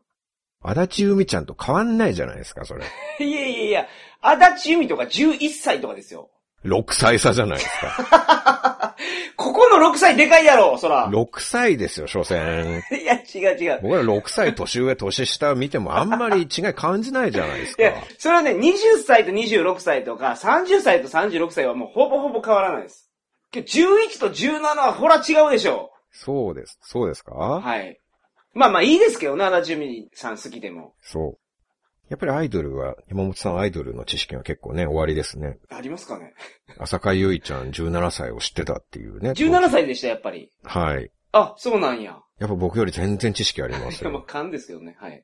[0.66, 2.86] 足立由美ちゃんと変わんないじゃないですか、それ。
[3.20, 3.88] いやいやいや、
[4.22, 6.30] 足立由美とか11歳とかですよ。
[6.64, 8.73] 6歳差じゃないですか。
[9.36, 11.10] ここの6歳でかいやろ、そら。
[11.10, 12.82] 6歳ですよ、所詮。
[12.96, 13.80] いや、違う違う。
[13.82, 17.84] 僕ら6歳年上、年下見てもあんまり違い感じないじゃないですか。
[17.84, 23.10] いや、それはね、20歳と26歳とか、30歳と36歳はもうほぼほぼ変わらないです。
[23.52, 25.92] けど11と17はほら違うでしょ。
[26.12, 26.78] そうです。
[26.82, 27.34] そうですか？
[27.34, 27.98] はい。
[28.54, 30.94] まあまあいいですけどね、足立由美さん好きでも。
[31.02, 31.38] そう。
[32.10, 35.58] やっぱりアイドルは、山本さんアイドルの知識は結構ね、終わりですね。
[35.70, 36.34] ありますかね
[36.78, 39.32] 浅香唯ちゃん17歳を知ってたっていうね。
[39.32, 40.52] ?17 歳でした、やっぱり。
[40.64, 41.10] はい。
[41.32, 42.20] あ、そうなんや。
[42.40, 44.26] やっぱ僕より全然知識ありまいすや、 まあよ。
[44.28, 44.96] 勘ですけどね。
[45.00, 45.24] はい。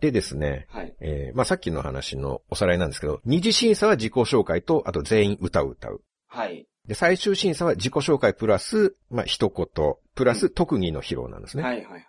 [0.00, 0.94] でですね、はい。
[1.00, 6.02] えー、まあさっきの話のおさらいなんですけど、二次審査は自己紹介と、あと全員歌を歌う。
[6.28, 6.66] はい。
[6.86, 11.62] で、最終審査は自己紹介プラス、まあ一言、プラス特技の披露なんですね。
[11.62, 12.04] はい、はい、はい。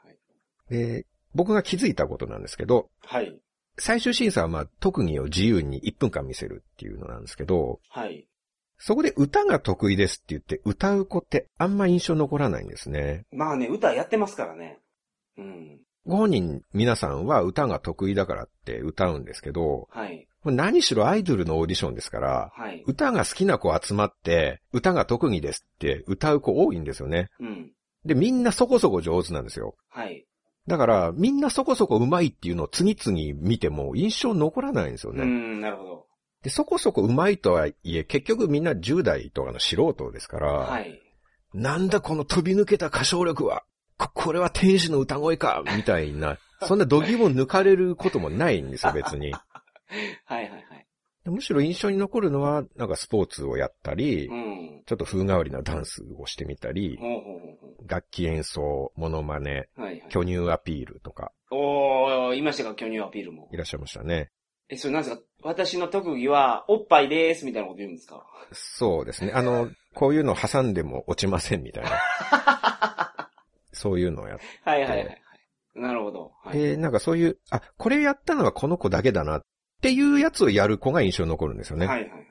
[0.70, 3.40] で、僕が気づいたことなんですけど、はい。
[3.78, 8.28] 最終審査はまあ特技を自由に1分間見せるっていうのなんですけど、はい。
[8.80, 13.26] そこで歌が得意ですって言って歌う子ってあんま印象残らないんですね。
[13.32, 14.80] まあね、歌やってますからね。
[15.38, 15.80] うん。
[16.06, 20.28] ご本人皆さんは歌が得意だからって歌うんですけど、はい。
[20.46, 22.84] 何しろアイドルのオーディションですから、はい。
[22.88, 27.30] 歌が好きな子集まって、歌が特技ですって歌う子多いんですよね。
[27.40, 27.72] うん。
[28.06, 29.76] で、みんなそこそこ上手なんですよ。
[29.90, 30.26] はい。
[30.68, 35.24] だから、みんなそこそこ上手いっていうのを次々見ても印象残らないんですよね。
[35.24, 36.08] うん、なるほど。
[36.44, 41.02] で、そこそこ上手いとはいえ、結局みんな10代とかの素人ですから、はい。
[41.54, 43.64] なんだこの飛び抜けた歌唱力は、
[43.98, 49.32] ここれは天使の歌声か、みたいな、そんな度肝抜かれることもないんですよ、別に。
[49.34, 49.44] はい
[50.26, 50.87] はいはい。
[51.32, 54.84] むしろ印象に残るのは、なんかスポーツをやったりう、ん。
[54.86, 59.82] ちょっと風変わりなダンスをしてみたり、ほうほうほうほ楽器演奏、モノマネ、う。
[59.82, 60.04] はいはい。
[60.10, 63.58] 巨乳アピールとか、おー、いましたか、巨乳アピールもい。
[63.58, 64.32] らっしゃいましたね。
[64.70, 68.26] え、それなんですか私の特技は、おっぱいでーす、みたいなこと言うんですか？
[68.52, 69.32] そうですね。
[69.34, 71.90] あの、こういうの挟んでも落ちませんみたいな。
[73.74, 75.22] そういうのをやっはいはいはいはい。
[75.76, 76.34] なるほど。
[76.44, 76.54] はい。
[76.54, 79.42] て、なんかそういう、あ、これやったのはこの子だけだなっ
[79.82, 81.86] ていうやつをやる子が印象に残るんですよね。
[81.86, 82.28] はいはいはい。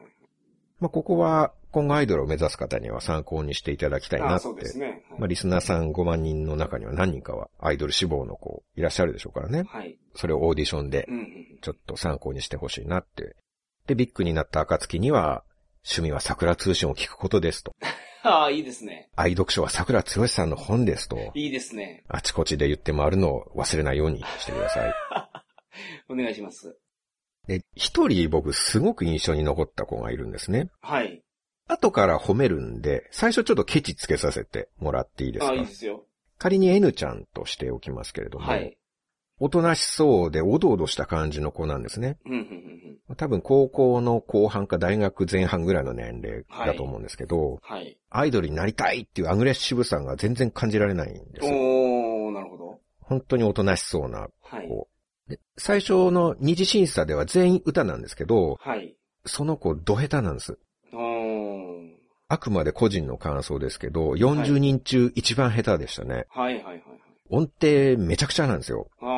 [0.78, 4.34] まあ、ここは今後アイドルを目指す方には参考にしていただきたいなって。
[4.34, 4.86] あそうですね。
[4.86, 9.64] はいまあ、リスナーさん5万人の中には何人かはアイドル志望の子いらっしゃるでしょうからね。
[9.68, 9.98] はい。
[10.14, 11.06] それをオーディションで。
[11.62, 13.36] ちょっと参考にしてほしいなって。
[13.86, 15.44] で、ビッグになった暁には、
[15.84, 17.74] 趣味は桜通信を聞くことですと。
[18.22, 19.08] ああ、いいですね。
[19.14, 21.16] 愛読書は桜つよしさんの本ですと。
[21.34, 22.02] いいですね。
[22.08, 24.94] あちこちで言って回るのを忘れないようにしてください。
[26.10, 26.76] お願いします。
[27.46, 30.70] で、一人僕すごく印象に残った子がいるんですね。
[30.80, 31.22] はい。
[31.68, 35.52] 後から褒めるんで、最初ちょっとケチつけさせてもらっていいですか？
[35.52, 36.04] ああ、いいですよ。
[36.38, 38.76] 仮に N ちゃんとしておきますけれども、はい。
[39.38, 42.18] おとなしそうでおどおどした感じの子なんですね。
[42.24, 42.44] うんうんうん
[43.08, 43.16] うん。
[43.16, 47.98] 多分高校の後半か大学前半ぐらいの年齢だと思うんですけど、はい。
[48.10, 51.52] アイドルになりたいっていうアグレッシブさが全然感じられないんですよ。
[51.54, 52.80] おー、なるほど。
[53.00, 54.68] 本当におとなしそうなはい。
[54.68, 54.88] 子。
[55.28, 58.94] で最初の二次審査では全員歌なんですけど、はい。
[59.24, 60.58] その子ド下手なんです。
[62.28, 66.26] あくまで個人の感想ですけど、40人中一番下手でしたね。
[66.28, 66.82] はいはいはいはい。
[67.28, 68.88] 音程めちゃくちゃなんですよ。
[69.00, 69.16] あ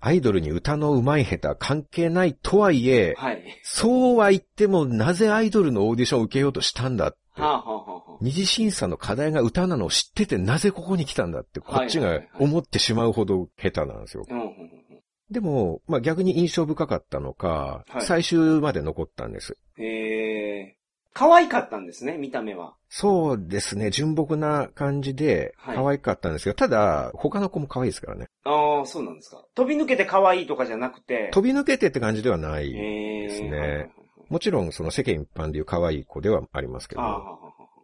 [0.00, 3.42] アイドルに歌の上手い下手関係ないとはいえあ。、はい。
[3.62, 7.40] そうは言ってもなぜアイドルのオーディションを受けようとしたんだって。
[7.40, 8.18] はあはあはあはあ。
[8.20, 14.24] 二次審査の課題が歌なのを知っててなぜここに来たんだってこっちがはいはいはい思ってしまうほど下手なんですよ。
[14.28, 14.87] うんうんうん
[15.30, 19.56] でも、まあ逆に印象深かったのか、はい最終まで残ったんです。
[19.78, 19.84] うん。
[19.84, 20.76] へえ。
[21.12, 22.74] 可愛かったんですね、見た目は。
[22.88, 28.28] そうですね、純朴な感じではい可愛かったんですけど、ただ他の子も可愛いですからね。
[28.44, 29.44] ああ、そうなんですか。
[29.54, 31.30] 飛び抜けて可愛いとかじゃなくて。
[31.32, 32.72] 飛び抜けてって感じではない。
[32.72, 33.90] ですねはいはいはい
[34.28, 37.02] もちろんその世間一般でいう可愛い子ではありますけど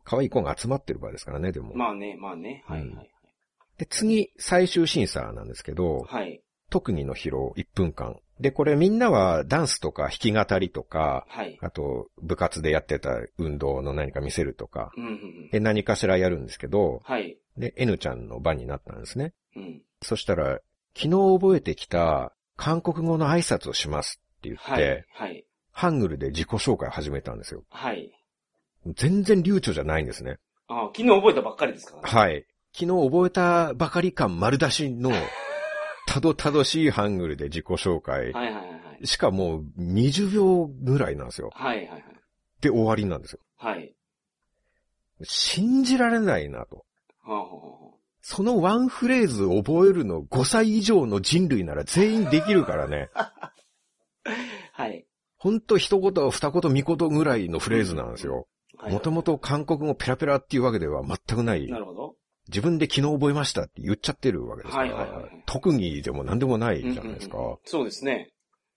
[0.04, 1.74] 可愛い子が集まってる場合ですからね、でも。
[1.74, 2.62] まあね、まあね。
[2.66, 3.10] はいはいはい。
[3.78, 6.42] で、次、最終審査なんですけど、はい。
[6.74, 8.18] 特技の披露1分間。
[8.40, 11.56] で、これみんなはダンスとか弾き語りとか、はい。
[11.62, 15.50] あと部活でやってた運動の何か見せるとか、うんうんうん。
[15.50, 17.38] で何かしらやるんですけど、はい。
[17.56, 19.34] で、N ちゃんの番になったんですね。
[19.54, 19.82] うん。
[20.02, 20.58] そしたら、
[20.96, 25.04] 昨日覚えてきた韓国語の挨拶をしますって言って、はい。
[25.12, 25.44] はい。
[25.70, 27.62] ハングルで自己紹介を始めたんですよ。
[27.70, 28.10] はい。
[28.96, 30.38] 全然流暢じゃないんですね。
[30.66, 32.10] あ昨日覚えたばっかりですからね。
[32.10, 32.46] はい。
[32.72, 35.12] 昨日覚えたばかり感丸出しの、
[36.06, 38.32] たどたどしいハングルで自己紹介。
[38.32, 39.06] はいはいはいはい。
[39.06, 41.50] しかもう20秒ぐらいなんですよ。
[41.54, 42.02] はいはいはい。
[42.60, 43.40] で終わりなんですよ。
[43.56, 43.94] はい。
[45.22, 46.84] 信じられないなと。
[47.22, 47.74] はあ、はあは
[48.26, 53.10] そのワンフレーズ覚えるの5歳以上の人類なら全員できるからね。
[53.14, 53.52] あ、
[54.72, 55.06] はい。
[55.36, 58.46] ほんと一言二言三言ぐらいのフレーズなんですよ。
[58.78, 61.66] はいもともと韓国語ペラペラっていうわけでは全くない。
[61.68, 62.16] なるほど。
[62.48, 64.94] 自分で昨日覚えましたって言っちゃってるわけですから。
[64.94, 67.36] はいはいはい特技でも何でもないじゃないですか。
[67.36, 68.30] うんうんうんそうですね。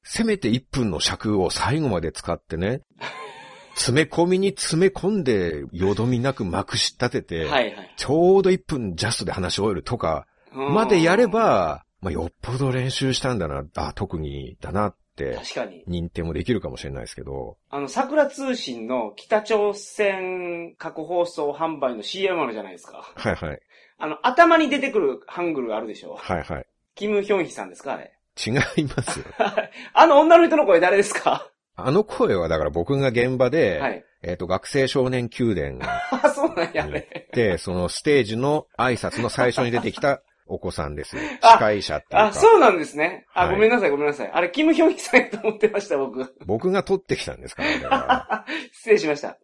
[0.03, 2.81] せめて1分の尺を最後まで使ってね、
[3.75, 7.93] 詰め込みに詰め込んで、よどみなくまくし立てて、はいはい。
[7.97, 15.83] ちょうど1分ジャストで話し終えるとか、までやれば、まあ、よっぽど練習したんだな、あ、特技だなって、確かに。
[15.87, 23.11] 認定もできるかもしれないですけど、あの、桜通信の北朝鮮過去放送販売の CM あるじゃないですか。
[23.15, 23.59] はいはい、
[23.97, 26.15] あの、頭に出てくるハングルあるでしょ。
[26.15, 26.65] はいはい。
[26.95, 28.13] キム・ヒョンヒさんですかあれ。
[28.45, 29.25] 違いますよ。
[29.93, 31.49] あの女の人の声誰ですか？
[31.75, 34.03] あの声はだから僕が現場で、はい。
[34.23, 35.79] えっ、と、学生少年宮殿
[36.23, 37.29] あ、そうなんや、あれ。
[37.33, 41.21] で、そのステージの挨拶の最初に出てきたお子さんですよ。
[41.41, 42.25] あ司会者っていうか。
[42.27, 43.25] あ、そうなんですね。
[43.33, 44.31] あ、はいごめんなさい、ごめんなさい。
[44.31, 46.35] あれ、キム・ヒョンヒさんやと思ってました、僕。
[46.45, 47.79] 僕が撮ってきたんですからね。
[47.79, 49.37] だから 失礼しました。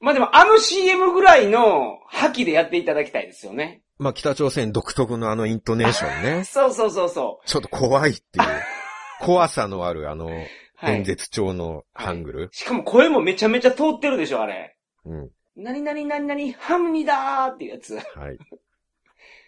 [0.00, 3.82] まあでも、あの CM ぐらいの覇気でやっていただきたいですよね。
[3.98, 6.44] まあ、北朝鮮独特のあのイントネーションね。
[6.44, 8.46] そうそうそうそちょっと怖いっていう。
[9.20, 10.30] 怖さのあるあの、う。
[10.74, 11.04] はい演。
[11.04, 12.48] 説調のハングル。
[12.50, 14.76] しかも声もめちゃめちゃ通ってるでしょ、あれ。
[15.04, 15.30] うん。
[15.54, 17.94] 何々何々ハムニだーっていうやつ。
[17.94, 18.38] はい。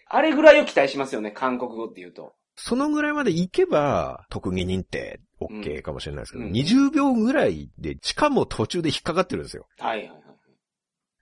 [0.07, 2.33] あれぐらいを期待しますよね、韓国語って言うと。
[2.55, 9.67] そのぐらいまで行けば、特技認定 OK かもしれないですけど、うん20秒ぐらいで、しかも途中で引っかかってるんですよ。
[9.79, 10.21] はいはいはい。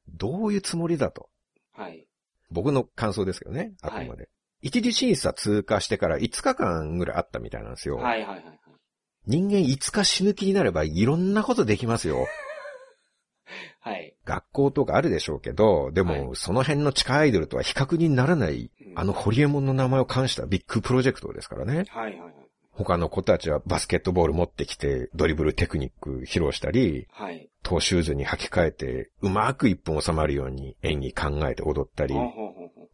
[0.10, 1.30] どういうつもりだと。
[1.74, 2.06] はい。
[2.52, 4.30] 僕の感想ですけどね、あくまで。
[4.62, 7.98] 一次審査通過してから5日間ぐらいあったみたいなんですよ。
[7.98, 8.43] はいはいはい。
[9.26, 12.28] 人間5日死ぬ気になればいろんなことできますよ。
[13.79, 14.13] はい。
[14.25, 21.86] 学校とかあるでしょうけど、でも、はその辺の地下アイドルとは比較にならない、うんあのホリエモンの名前を冠したビッグプロジェクトですからね。
[21.89, 22.34] はいはいはい。
[22.73, 27.49] 他の子たちはバスケットボール持ってきて、ドリブルテクニック披露したり、はい。
[27.62, 32.15] トーシューズに履き替えて、うまく一本収まるように演技考えて踊ったり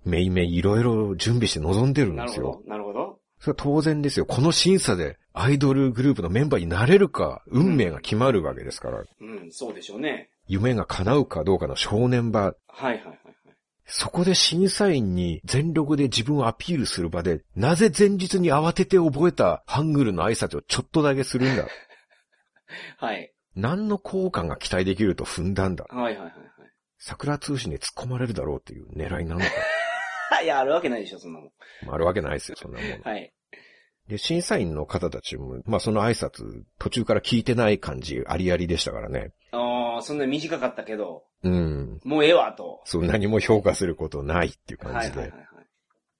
[0.05, 2.45] めいめいいろいろ準備して臨んでるうんなですよ。
[2.45, 2.69] るほど。
[2.69, 3.19] なるほど。
[3.39, 4.25] それは当然ですよ。
[4.25, 10.29] この審査でアイドルグループのメンバーになれるか、運命が決まるわけですから、うん、そうでしょうね。
[10.49, 13.17] 夢が叶うかどうかの正念場、はいはいはいはい。
[13.85, 21.67] そこで審査員に全力で自分をアピールする場で、なぜ前日に慌てて覚えたハングルの挨拶をちょっとだけするんだ。
[22.97, 23.31] はい。
[23.55, 25.85] 何の効果が期待できると踏んだんだ。
[25.87, 26.33] はいはいはい
[27.01, 29.45] 桜通信に突っ込まれるだろうっていう狙いなのか。
[30.31, 30.45] はい。
[30.45, 31.51] いや、あるわけないでしょ、そんなもん。
[31.87, 33.01] あるわけないですよ、そんなもん。
[33.01, 33.33] はい。
[34.09, 39.31] で、審査員の方たちも、まあその挨拶、途中から聞いてない感じ、ありありでしたからね。
[39.51, 39.59] ああ、
[40.01, 41.99] そんな短かったけど、うん。
[42.03, 42.81] もうええわ、と。
[42.85, 45.17] そう、何も評価することないっていうは感じで。
[45.17, 45.49] いはいはい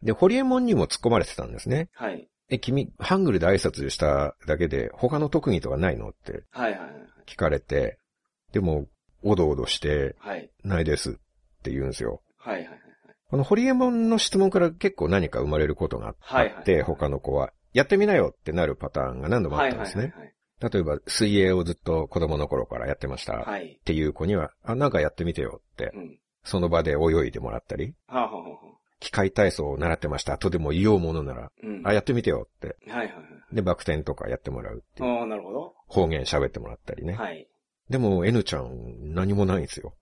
[0.02, 1.90] で、ホリエモンにも突っ込まれてたんですね。
[1.94, 2.14] はい。
[2.14, 2.30] はい。
[2.52, 6.92] え、君、ハングルで挨拶しただけで、他の特技とかないのってはいはいはい。
[7.28, 8.00] 聞かれて、
[8.54, 8.88] でも、
[9.22, 10.50] おどおどして、はい。
[10.64, 11.14] ないですっ
[11.64, 12.22] て言うんですよ。
[12.38, 12.80] はいはいはい。
[13.30, 20.06] このホリエモンの質問から結構何か生まれることがあって、はいはい他の子は、やってみなよってなるパターンが何度もあはいったんですね。
[20.06, 20.34] はいはいはい。
[20.62, 23.34] 例えば、水泳をずっと子供の頃からやってました。
[23.34, 23.78] はい。
[23.80, 26.20] っていう子には、あ、なんかやってみてよってう、ん。
[26.44, 28.60] その場で泳いでもらったり、はあ、はあはあはあ、
[29.00, 31.82] 機械体操を習ってましたとでも言おうものなら、うん。
[31.86, 32.76] あ、やってみてよって。
[32.90, 33.56] はいはいはい。
[33.56, 35.10] で、バク転とかやってもらうっていう。
[35.10, 35.74] ああ、なるほど。
[35.88, 37.14] 方言喋ってもらったりね。
[37.14, 37.48] はい。
[37.90, 39.96] でも、N ちゃん何もないんですよ。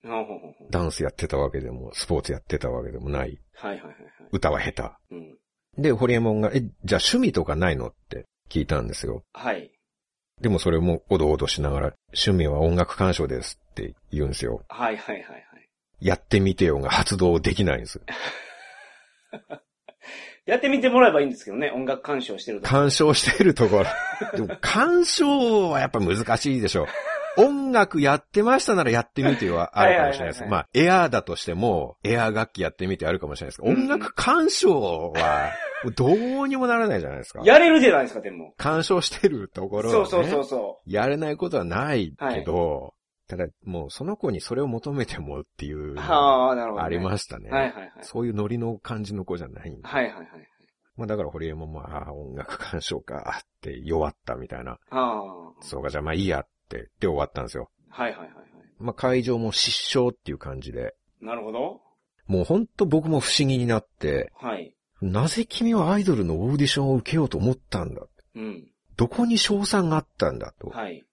[0.70, 3.40] ダンスやってたわけでも、スポーツやってたわけでもない。
[3.54, 3.98] はいはいはいはい。
[4.32, 5.38] 歌は下うん。
[5.78, 5.82] 手。
[5.84, 9.24] で、ホリエモンが、え、じゃあ趣味とかないのって聞いたんですよ。
[9.32, 9.72] はい。
[10.42, 14.62] でもそれもおどおどしながら、趣味は音楽鑑賞ですって言うんですよ。
[14.70, 15.44] はいはいはいはい。
[16.00, 18.02] やってみてよが 発動できないんです。
[20.46, 22.68] やってみてもらえばいいんですけどね、音楽鑑賞してると。
[22.68, 23.86] 鑑賞してるところ。
[24.34, 26.88] でも鑑賞はやっぱ難しいでしょ。
[27.36, 30.42] 音楽やってましたならやってみてはあるかもしれないです。
[30.42, 35.52] はいはいまあ、エアーだとしても、エアー楽器やってみてあるかもしれないですけど、うん音楽鑑賞は、
[35.96, 37.42] どうにもならないじゃないですか。
[37.44, 38.54] やれるじゃないですか、でも。
[38.58, 42.94] 干渉してるところは、ね、そうそうそうそやれないことはないけど、
[43.28, 46.86] ただもうその子にそれを求めてもっていうはあ、なるほど、ね。
[46.86, 47.50] ありましたね。
[47.50, 47.92] はいはいはい。
[48.02, 49.88] そういうノリの感じの子じゃないんで。
[49.88, 50.28] はいはいはい。
[50.96, 54.78] まあだから堀江もまあ音楽鑑賞かって弱ったみたいな。
[54.90, 55.22] ああ。
[55.62, 57.70] そうか、じゃあまあいいやって、で終わったんですよ。
[57.90, 58.46] はいはいはいはい。
[58.80, 60.96] まあ会場も失笑っていう感じで。
[61.22, 61.82] なるほど。
[62.28, 64.74] もうほんと僕も不思議になって、はい。
[65.02, 68.02] なぜ君はアイドルのオーディションを受けようと思ったんだ？
[68.36, 68.68] うん。
[68.96, 70.70] どこに賞賛があったんだと？
[70.70, 71.04] はい。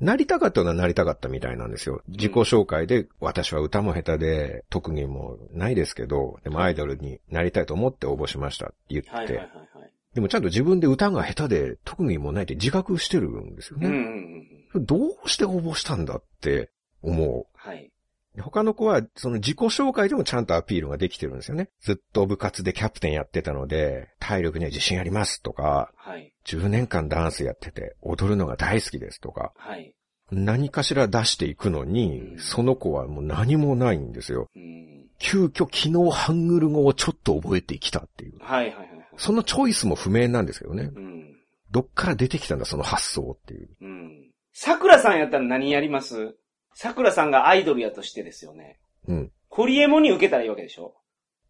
[0.00, 2.00] なりたかったのはなりたかったみたいなんですよ。
[2.08, 9.92] 自己紹介で、私は歌も下手で、特技もないですけど、でもアイドルになりたいと思って応募しましたって言って、はいはいはいはい。
[10.14, 14.68] でもちゃんと自分で歌が下手で特技もないって自覚してるんですようんうんね。
[14.72, 14.86] うん。
[14.86, 16.70] どうして応募したんだって
[17.02, 17.90] 思はい。
[18.38, 18.42] う。
[18.42, 21.70] 他の子は、その自己紹介でもちゃんとアピールができてるんですよね。
[21.80, 26.32] ずっと部活でキャプテンやってたので、体力には自信ありますとか、はい。
[26.46, 29.94] 10年間ダンスやってて踊るのが大好きですとか、はい。
[30.30, 34.48] 何かしら出していくのに、うんその子はもう何もないんですよ。
[34.54, 35.06] うん。
[35.18, 38.38] 急遽昨日ハングル語をちょっと覚えてきたっていう。
[38.40, 39.06] はいはいはいはい。
[39.16, 40.90] そのチョイスも不明なんですけどね。
[40.94, 41.36] うん。
[41.70, 43.68] どっから出てきたんだ、その発想っていう。
[43.80, 44.30] うん。
[44.52, 46.36] 桜さんやったら何やります？
[46.78, 48.78] 桜さんがアイドルやとしてですよね。
[49.08, 49.32] うん。
[49.48, 50.94] ホリエモンに受けたらいいわけでしょ？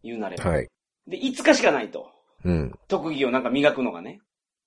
[0.01, 0.49] 言うなれば。
[0.49, 0.69] はい。
[1.05, 2.09] で、5日しかないと。
[2.45, 2.79] うん。
[2.87, 4.21] 特技をなんか磨くのがね。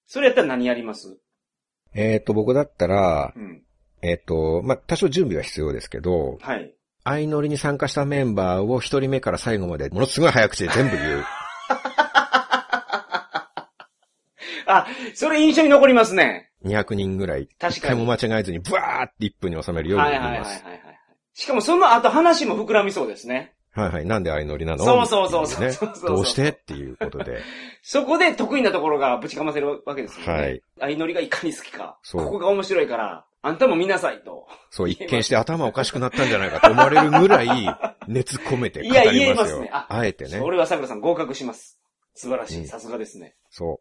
[0.07, 1.19] それやったら何やります？
[1.95, 3.63] えっ、と、僕だったら、うん。
[4.03, 6.75] えっ、と、まあ、多少準備は必要ですけど、はい。
[7.05, 11.25] 相乗りに参加したメンバーを一人目から最後までものすごい早口で全部言う。
[14.67, 16.50] あ、それ印象に残りますね。
[16.65, 17.47] 200人ぐらい。
[17.47, 20.65] 確かに一回も間違えずにブワーって1分に収めるようにはいはいはい言います。
[20.65, 20.81] はいはい。
[21.33, 23.55] しかもその後話も膨らみそうですね。
[23.73, 24.05] はいはい。
[24.05, 24.85] なんで相乗りなの？
[24.85, 27.41] そうそうそうそうそうそうそうどうしてっていうことで。
[27.83, 30.33] そこで得意なところがぶちかませるわけですよね。
[30.33, 30.63] はい。
[30.81, 31.99] 相乗りがいかに好きか。
[32.03, 34.49] そうここが面白いから、あんたも見なさいと。
[34.71, 37.49] そう、一見して頭おかしくなったんじゃないかと思われるぐらい
[38.09, 39.05] 熱込めて語りますよ。
[39.05, 40.31] いや言えますねああえてね。
[40.31, 41.79] それは桜さん合格します。
[42.15, 42.59] 素晴らしい。
[42.59, 43.37] うんさすがですね。
[43.51, 43.81] そ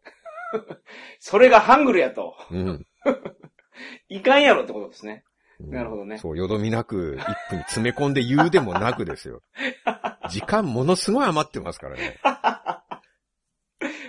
[1.18, 2.34] それがハングルやと。
[2.50, 2.56] う。
[2.56, 2.86] うん。
[4.08, 5.24] いかんやろってことですね。
[5.60, 9.42] うんなるほどねそう、よどみなく一分に詰め込んで言うでもなくですよ。
[10.30, 12.18] 時間ものすごい余ってますからね。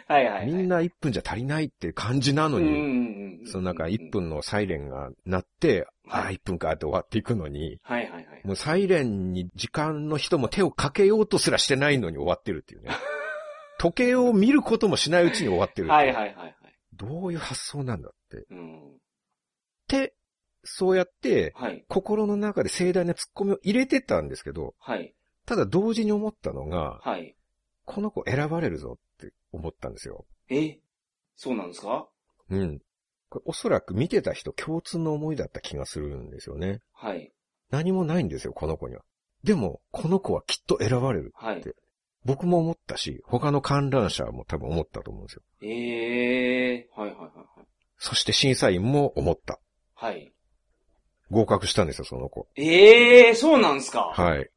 [0.07, 0.45] はいはい、はい。
[0.45, 8.25] みんな1分じゃ足りないって感じなのに、うんうん、その中1分のサイレンが鳴って、ああ、はい1分かって終わっていくのに、はいはいはい。
[8.43, 12.91] もうサイレンに時間の人も手をかけようとすらしてないのに終わってるっていうね。
[13.81, 16.55] 時計を見ることもしないうちに終わってるはいはいはいはい。
[16.93, 18.37] どういう発想なんだって。
[18.37, 18.99] っうん。
[19.87, 20.13] て、
[20.63, 21.83] そうやって、はい。
[21.87, 25.15] 心の中で盛大な突っ込みを入れてたんですけど、はい。
[25.47, 27.35] ただ同時に思ったのが、はい。
[27.85, 30.25] この子選ばれるぞって思ったんですよ。
[30.49, 30.77] え？
[31.35, 32.07] そうなんですか？
[32.51, 32.79] うん。
[33.29, 36.81] これおそらく見てた人共通の思いだった気がするんですよね。
[36.93, 37.31] はい。
[37.71, 39.01] 何もないんですよ、この子には。
[39.43, 41.31] でも、この子はきっと選ばれる。
[41.33, 41.63] はい。
[42.25, 45.41] 僕も思ったし、他の観覧者も多分思ったと思うんですよ。
[45.63, 47.67] ええはいはいはいはい。
[47.97, 49.59] そして審査員も思った。
[49.95, 50.31] はい。
[51.29, 52.47] 合格したんですよ、その子。
[52.55, 54.49] ええそうなんですかはい。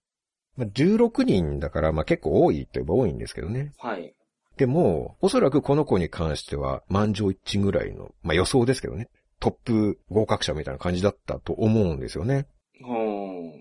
[0.57, 3.73] まあ、16人だから、まあ、結構多いといえば多いんですけどね。
[3.79, 4.15] はい。
[4.57, 9.09] でも、おそらくこの子に関しては満場一致ぐらいの、まあ、予想ですけどね。
[9.41, 12.47] トップ合格者みたいな感じだったと思うんですよね。
[12.83, 13.53] ほー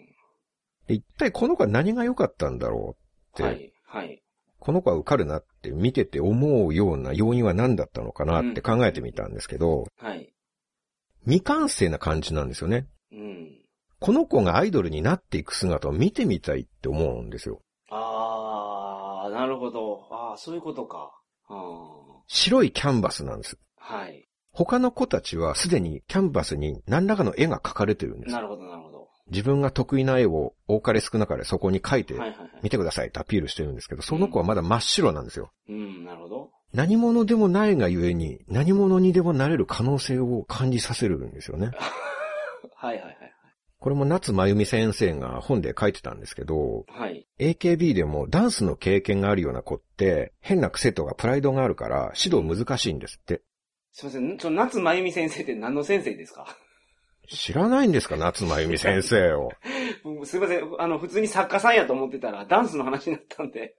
[0.88, 2.96] 一体この子は何が良かったんだろ
[3.38, 4.08] うって、はい。
[4.08, 4.24] はい。
[4.60, 10.34] この子は受かるなって見てて思うような要因は何だったのかなって考えてみたんですけど、はい。
[11.26, 12.88] 未完成な感じなんですよね。
[13.12, 13.52] うん。
[14.00, 17.62] この子がアイドルになっていく姿を見てみたいって思うんですよ。
[17.90, 20.08] あー、なるほど。
[20.12, 21.12] あー、そういうことか。
[22.28, 23.58] 白いキャンバスなんです。
[23.78, 24.28] はい。
[24.52, 28.40] 他の子たちはすでにキャンバスに何らかの絵が描かれてるんですな。
[28.40, 29.10] るほど、なるほど。
[29.32, 32.16] 自分が得意な絵を多かれ少なかれそこに描いて。
[32.62, 35.52] 見てくださいってアピールしてるんですけど、その子はまだ真っ白なんですよ。
[35.68, 36.52] うん、なるほど。
[36.74, 41.72] 何者でもないがゆえに何者にでもなれる可能性を感じさせるんですよね。
[42.76, 43.18] はいはいはい
[43.80, 47.00] これも夏真由美先生が本で書いてたんですけど、はい。
[47.02, 47.28] はい。
[47.38, 53.42] AKB でもダンスの経験があるような子って変な癖とかプライドがあるから指導難しいんですって。
[53.92, 54.40] すいません。
[54.40, 56.48] その夏まゆみ先生って何の先生ですか？
[57.28, 59.52] 知らないんですか夏真由美先生を。
[60.04, 60.70] う んすいません。
[60.80, 63.76] あの、普通に作家さんやと思ってたら、ダンスの話になったんで。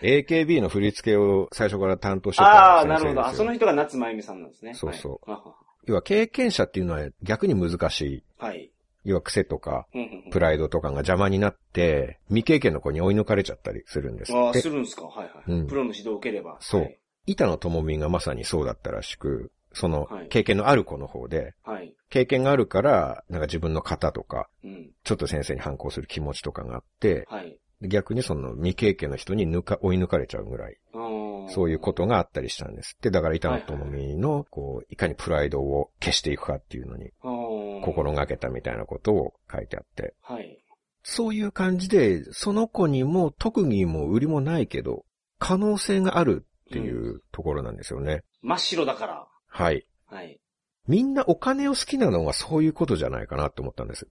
[0.00, 3.26] AKB の振り付けを最初から担当してたああ、先生ですよなるほど。
[3.28, 4.74] あ、その人が夏まゆみさんなんですね。
[4.74, 5.90] そうそうはい。
[5.90, 8.24] 要は経験者っていうのは逆に難しい。
[8.38, 8.70] はい。
[9.04, 9.86] 要は癖とか
[10.32, 14.68] プライドとかが邪魔になって、未経験の子に追い抜かれちゃったりするんですああ、す。
[14.68, 15.50] るんですかはいはい。
[15.52, 16.56] うんプロの指導を受ければ。
[16.60, 21.94] そうはい板野友美がまさにそうだったらしく、そのはい経験のある子の方で、はい。
[22.10, 24.90] 経験があるから、なんか自分の型とか、うん。
[25.04, 27.58] ちょっと先生に反抗する気持ちとかがあって、はい。
[27.82, 33.10] 逆にその未経験の人に抜か、追い抜かれちゃうぐらい、そそういうことがあったりしたんですって。
[33.10, 40.14] だから板野友美の、こう、いかにプライドを消していくかっていうのにと心がけたみたいなことを書いてあって。
[40.22, 40.58] はい。
[41.04, 45.04] そういう感じで、その子にも特技も売りもないけど、
[45.38, 48.24] 可能性があるっていうところなんですよね。
[48.42, 49.27] 真っ白だから。
[49.58, 49.84] はい。
[50.06, 50.40] はい。
[50.86, 54.06] みんなお金を好きなのはそういうことじゃないかなって思ったんです。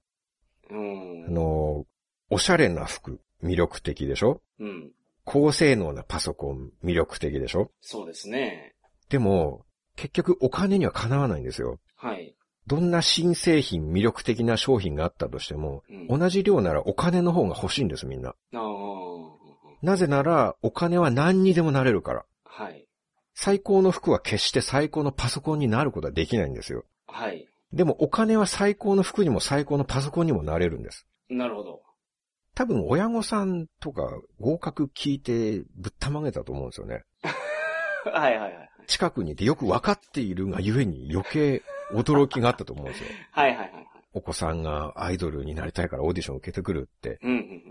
[0.70, 1.26] うん。
[1.26, 1.86] あの、
[2.30, 4.42] おしゃれな服、魅力的でしょ？
[4.60, 4.92] うん。
[5.24, 7.72] 高性能なパソコン、魅力的でしょ？
[7.80, 8.76] そうですね。
[9.08, 11.80] でも、結局お金にはかなわないんですよ。
[11.96, 12.36] はい。
[12.68, 16.20] どんな新製品、魅力的な商品があったとしても、うん。
[16.20, 18.32] 同じ量ならお金の方が欲しいんです、みんな。
[18.32, 18.60] ああ。
[19.82, 22.26] なぜなら、お金は何にでもなれるから。
[22.44, 22.87] はい。
[23.40, 26.86] 最高の服は決して最高のパソコンになることはできないんですよ。
[27.06, 27.48] はい。
[27.72, 31.06] でもお金は最高の服にも最高のパソコンにもなれるんです。
[31.30, 31.84] なるほど。
[32.56, 34.10] 多分親御さんとか
[34.40, 37.04] 合格聞いてぶったまげたと思うんですよね。
[38.12, 38.70] はいはいはい。
[38.88, 41.62] 近くにいてよく分かっているがゆえに余計
[41.94, 43.10] 驚きがあったと思うんですよ。
[43.34, 43.88] はいはいはいはい。
[44.14, 47.20] お子さんがアイドルになりたいからオーディション受けてくるって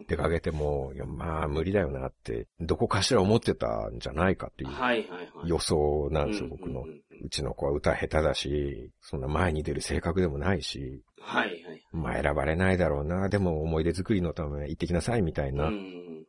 [0.09, 4.71] 出かけても、いやまあ無理だよなって、どこかしら思ってたんじゃないかってうん。
[4.71, 5.05] いう。
[5.49, 11.83] 予想なんですよ、僕のうちの子は歌下手だし、そんな前に出る性格でもないし、はいはい。
[11.93, 15.71] まあ選ばれないだろうな、でも思い出作りのため行ってきなさいみたいな、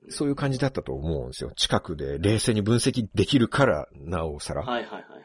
[0.10, 1.51] そういう感じだったと思うんですよ。
[1.55, 4.64] 近くで冷静に分析できるから、なおさら。
[4.64, 5.24] はいはいはいはい。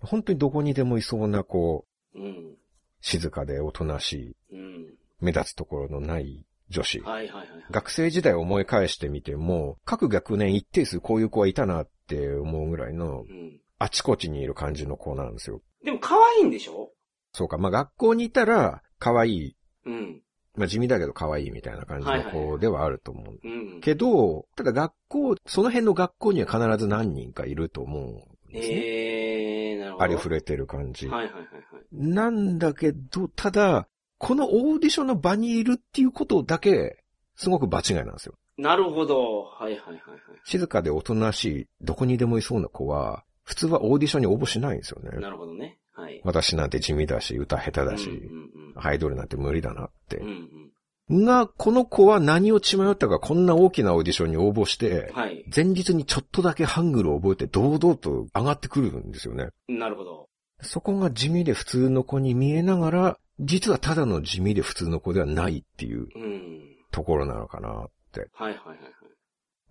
[0.00, 2.56] 本当にどこにでもいそうな、こう、うん。
[3.00, 4.86] 静かでおとなしい、うん。
[5.20, 7.00] 目立つところのない女子。
[7.00, 7.48] はいはいはい。
[7.70, 13.60] 学生時代を思い返してみても、各学年一定数こういう子はいたなって思うぐらいの、うん。
[13.78, 15.62] あちこちにいる感じの子なんですよ。
[15.84, 16.90] でも可愛いんでしょ？
[17.32, 20.20] そうか、まあ学校にいたら、可愛い、うん。
[20.54, 23.38] まあ地味だけど可愛いみたいな感じのはいはい子ではあると思う。
[23.42, 23.48] う
[23.78, 23.80] ん。
[23.80, 28.22] けど、ただ学校、その辺の学校には必ず何人かいると思うん
[28.52, 28.74] ですね。
[28.74, 30.04] ええー、なるほど。
[30.04, 31.08] ありふれてる感じ。
[31.08, 31.62] はいはいはいはい。
[31.92, 33.88] なんだけど、ただ、
[34.18, 37.02] このオーディションの場にいるっていうことだけ、
[37.36, 38.34] すごく場違いなんですよ。
[38.58, 39.44] なるほど。
[39.44, 40.00] はいはいはいはい。
[40.44, 45.18] 静かでおとなしい、どこにでもいそうな子は、普通はオーディションに応募しないんですよね。
[45.18, 45.78] なるほどね。
[45.92, 46.20] はい。
[46.24, 50.26] 私なんて地味だし、歌下手だし、うんうんアイドルなんて無理だなってうん。
[50.26, 50.70] うんうん。
[51.10, 55.44] が、この子は何を血迷ったかこんな大きなオーディションに応募して、はい。
[55.54, 59.48] 前日にちょっとだけハングルを覚えて堂々と上がってくるんですよね。
[59.68, 60.28] なるほど。
[60.62, 66.60] そこが地味で普通の子に見えながら、実はただの地味で普通の子ではないっていううん。
[66.92, 68.28] ところなのかなって。
[68.32, 68.90] はいはいはいはい。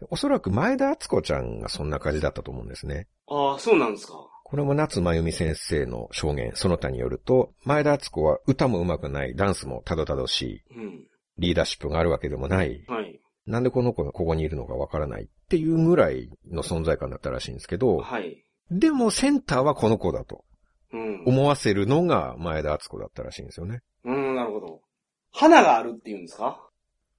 [0.10, 3.08] おそらく前田敦子ちゃんがそんな感じだったと思うんですね。
[3.28, 4.14] ああ、そうなんですか。
[4.44, 11.04] これも夏真由美先生の証言、その他によると、前田敦子は歌も上手くない、ダンスもたどたどしい、うん。
[11.40, 13.20] リーダーシップがあるわけでもない、はい。
[13.48, 18.46] なんでこの子がここにいるのかわからないっていうぐらいの存在感だったらしいんですけど、はい。
[18.70, 20.46] でもセンターはこの子だと
[20.94, 21.24] うん。
[21.26, 23.82] 思わせるのが前田敦子だったらしいんですよね。
[24.06, 24.82] うん、なるほど。
[25.32, 26.66] 花があるっていうんですか？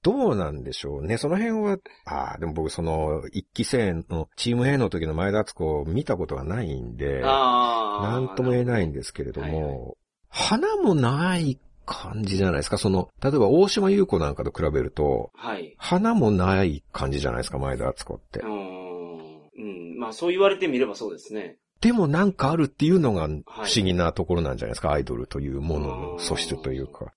[0.03, 1.17] どうなんでしょうね。
[1.17, 8.19] その辺は、ああ、でも僕その、一期生のチーム A の時の前田敦子を見たことがないんで、ああ。
[8.19, 9.97] なんとも言えないんですけれどはいはいも、
[10.27, 12.77] 花もない感じじゃないですか。
[12.77, 15.75] その、例えば大島優子なんかと比べると、はい。
[15.77, 18.47] 花もない感じじゃないですか、前田敦子ってうー。
[18.47, 19.41] ん。
[19.57, 19.97] うん。
[19.99, 21.57] まあそう言われてみればそうですね。
[21.81, 27.11] でもなんかあるっていうのが不思議なところなんじゃないですか、アイドルというものの素質というか。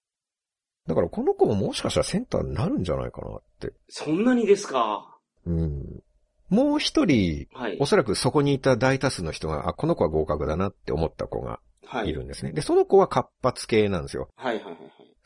[0.86, 3.72] だからこの子ももしかしたらセンターになるんじゃないかなって。
[3.88, 5.18] そんなにですか？
[5.46, 6.02] うん。
[6.50, 7.86] もう一人、はいお。
[7.86, 11.60] そらくそこにいた大多数の人が、あ、この子は合格だなって思った子がは
[12.04, 12.08] い。
[12.08, 12.52] いるんですね。
[12.52, 14.30] で、その子は活発系なんですよ。
[14.36, 14.76] はいはいはい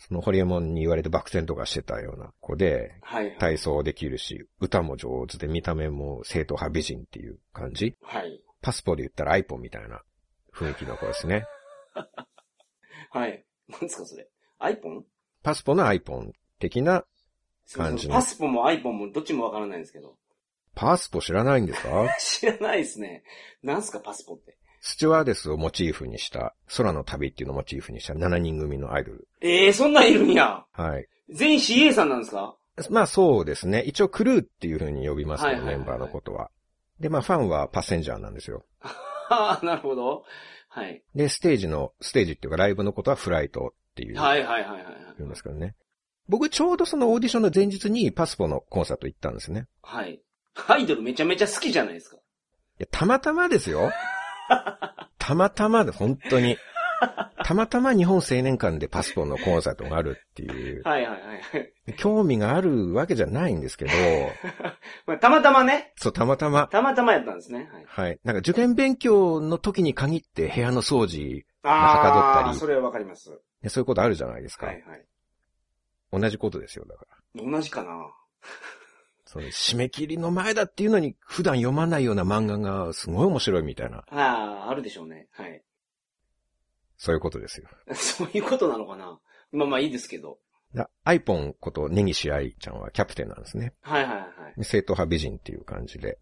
[0.00, 3.26] そのホリエモンに言われてバク転とかしてたような子で、はい。
[3.30, 3.38] はい。
[3.38, 7.96] 体操できるし、歌も上手で見た目も正統派美人っていう感じ。
[8.02, 8.40] はい。
[8.62, 10.00] パスポで言ったらアイポンみたいな
[10.54, 11.44] 雰囲気の子ですね。
[13.10, 13.44] はい。
[13.68, 14.28] 何ですかそれ。
[14.58, 15.04] アイポン？
[15.42, 17.04] パスポのアイポン的な、
[17.72, 20.16] 感じのパスポもアイポンもどっちもわからないんですけど。
[20.76, 22.08] パスポ知らないんですか？
[22.20, 23.24] 知らないですね。
[23.62, 24.56] なんすかパスポって。
[24.80, 29.28] スチュワーデスをモチーフにした、空の旅っていうのをモチーフにした7人組のアイドル。
[29.40, 30.64] ええー、そんなんいるんや。
[30.72, 31.06] はい。
[31.30, 32.56] 全員 CA さんなんですか？
[32.90, 33.82] まあそうですね。
[33.82, 36.50] 一応クルーっていう風に呼びますけど、メンバーのことは。
[37.00, 38.64] で、まあファンはパッセンジャーなんですよ。
[38.80, 40.24] はあ、なるほど。
[40.68, 41.02] はい。
[41.14, 44.84] で、ステージの、ステージっていうかライブのことはフライトっていう、はいはいはいはい
[45.18, 45.74] 言うんですけどね。
[46.28, 49.66] 僕ちょうどそのオーディションの前日にパスポのコンサート行ったんですね。
[49.82, 50.20] はい。
[50.68, 52.18] アイドルめちゃめちゃ好きじゃないですか。
[52.78, 53.90] や、たまたまですよ。
[55.18, 56.56] たまたまで、本当に。
[57.44, 61.34] たまたま日本青年館でパスポのコンサートがあるっていう、はいはいは
[61.86, 61.94] い。
[61.96, 63.90] 興味があるわけじゃないんですけど、
[65.06, 65.92] まあ、たまたまね。
[65.96, 67.70] そう、たまたま、たまたまやったんですね。
[67.72, 67.84] はい。
[67.86, 68.20] はい。
[68.24, 73.30] なんか受験勉強の時に限って部屋の掃除、あはかどったあ、りそれはわかります。
[73.62, 74.66] ねそういうことあるじゃないですか。
[74.66, 75.04] はいはい。
[76.12, 77.50] 同じことですよ、だから。
[77.50, 78.10] 同じかな。
[79.28, 85.28] その締め切りの前だっていうのに普段読まないような漫画がすごい面白いみたいな、ああ、あるでしょうね。
[85.32, 85.62] はい。
[86.96, 87.68] そういうことですよ。
[87.94, 89.20] そういうことなのかな。
[89.52, 90.38] まあまあいいですけど。
[90.74, 93.74] だアイポンこと根岸愛ちゃんはキャプテンなんですね。
[93.82, 94.24] はいはいは
[94.56, 94.64] い。
[94.64, 96.18] 正統派美人っていう感じで。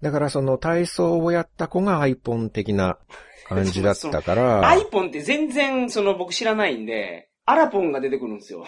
[0.00, 2.98] だからその体操をやった子がアイポン的な
[3.46, 8.66] 感じだったから、 アイポンって全然、その僕知らないんで、アラポンが出てくるんですよ。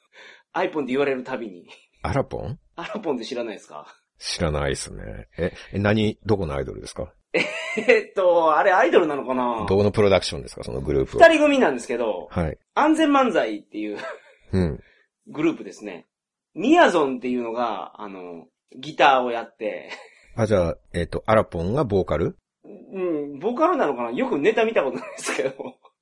[0.52, 1.66] アイポンって言われるたびに。
[2.02, 2.58] アラポン？
[2.76, 3.86] アラポンって知らないですか？
[4.18, 5.26] 知らないですね。
[5.36, 7.12] え、え何、どこのアイドルですか？
[7.76, 9.66] えっと、あれアイドルなのかな？
[9.68, 10.62] どこのプロダクションですか？
[10.64, 11.26] そのグループは。
[11.28, 12.58] 二人組なんですけど、はい。
[12.74, 13.98] 安全漫才っていう
[14.52, 14.80] うん。
[15.28, 16.06] グループですね。
[16.54, 18.46] ミヤゾンっていうのが、あの、
[18.78, 19.90] ギターをやって、
[20.36, 22.38] あ、じゃあ、えっ、と、アラポンがボーカル？
[22.64, 24.10] うん、ボーカルなのかな？
[24.12, 25.52] よくネタ見たことないですけど。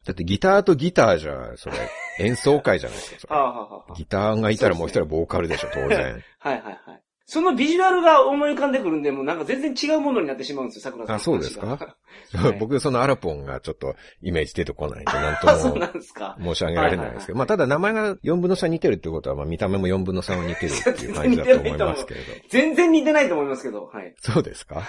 [0.04, 1.76] だってギターとギターじゃ、それ、
[2.20, 5.88] 演奏会じゃないですかそれはあ、はあはあ、ギターがいたらもう一人はボーカルでしょ、当然。
[5.88, 7.00] はいはいはい。
[7.26, 11.66] そのビジュアルが思い浮かんでくるんで、もうなんか全然違うものになってしまうんですよ、桜さんのあそうですか？
[12.36, 16.36] はい僕、そのアラポンがちょっとイメージ出てこないんで、なんあ、そうともなんですか。
[16.38, 17.38] 申し上げられないですけど。
[17.38, 22.26] まあ、ただ名前が4分の3似てるってことは、まあ、見た目も4分の3は似てるっていう感じだと思いますけれど。
[22.50, 24.14] 全然似てないと思いますけど、はい。
[24.20, 24.82] そうですか？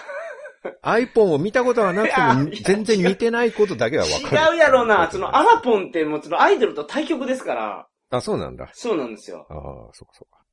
[0.81, 4.53] アイポンを見たことはなくても全然似てないことだけはわかる。
[4.53, 5.09] 違うやろうな。
[5.11, 7.87] そのアラポンってもうそのアイドルと対局ですから。
[8.09, 8.69] あ、そうなんだ。
[8.73, 9.47] そうなんですよ。
[9.49, 9.57] ああ、
[9.93, 10.45] そうかそうか。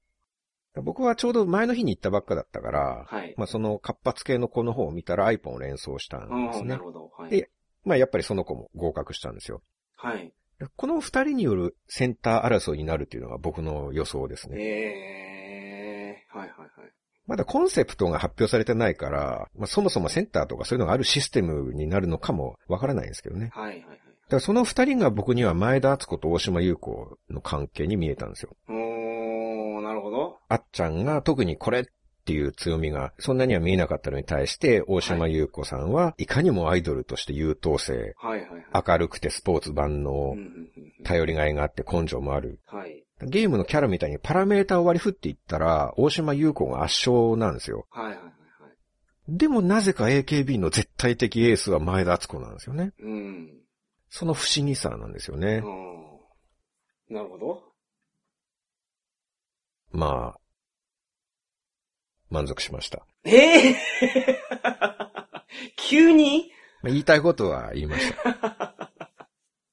[0.83, 3.35] 僕はちょうど前の日に行ったばっかだったから、はい。
[3.37, 6.83] まあその活発系の子の方を見たらアイポンを連想したんですうん、ねなる。
[6.83, 7.11] ほど。
[7.17, 7.31] はい。
[7.31, 7.51] で
[7.85, 9.63] まあやっぱりその子も合格したんですよ。
[9.97, 10.33] はい。
[10.77, 14.63] この二人によるセンター争いになるっていうのが僕の予想ですね。
[14.63, 16.39] えー。
[16.39, 16.71] はいはいはい。
[17.27, 23.51] まだコンセプトが発表されてないから、まあそもそもセンターとかそういうのがあるシステムになるのかもわからないんですけどね。
[23.53, 23.87] はいはいはい。
[23.87, 23.97] だか
[24.37, 28.57] らその二人が僕には前田敦子と大島優子の関係に見えたんですよ。
[28.69, 30.39] おー、なるほど。
[30.49, 31.85] あっちゃんが特にこれっ
[32.25, 38.85] ていう強みがそんなには見えなかったのに対して、大島優子さんはいかにもアイドルとして優等生、はいはいはい。
[38.87, 42.61] 明るくてスポーツ万能うん、うんうんうん頼りがいがあって根性もある。
[42.67, 43.05] はい。
[43.27, 47.87] ゲームのキャラみたいにパラメータを割り振っていったら、大島優子が圧勝なんですよ。
[47.91, 48.33] はいはいはいはい。
[49.29, 52.93] でもなぜか AKB の絶対的エースは前田敦子なんですよね。
[53.01, 53.51] うん。
[54.09, 55.63] その不思議さなんですよね。
[55.65, 57.15] うん。
[57.15, 57.63] なるほど。
[59.91, 60.41] まあ、
[62.31, 63.07] 満足しました。
[63.25, 63.77] ええ
[65.77, 66.51] 急に？
[66.83, 68.75] まあ言いたいことは言いました。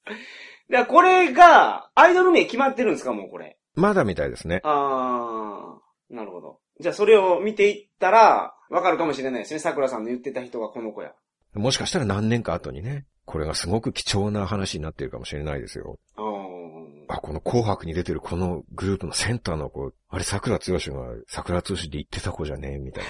[0.70, 3.58] いや、これが、アイドル名決まってるんですかもうこれ。
[3.74, 4.60] まだみたいですね。
[4.62, 6.60] あー、なるほど。
[6.78, 9.58] じゃあそれを見ていったら、わかるかもしれないですね。
[9.58, 11.12] 桜さんの言ってた人がこの子や。
[11.54, 15.98] もしかしたら何年か後にね、これがすごく貴重な話になっているかもしれないですよ。
[16.14, 17.14] あー。
[17.16, 20.80] あ、この紅白に出てるこのグループのセンターの子、あれ桜剛が
[21.26, 23.04] 桜通しで言ってた子じゃねえみたい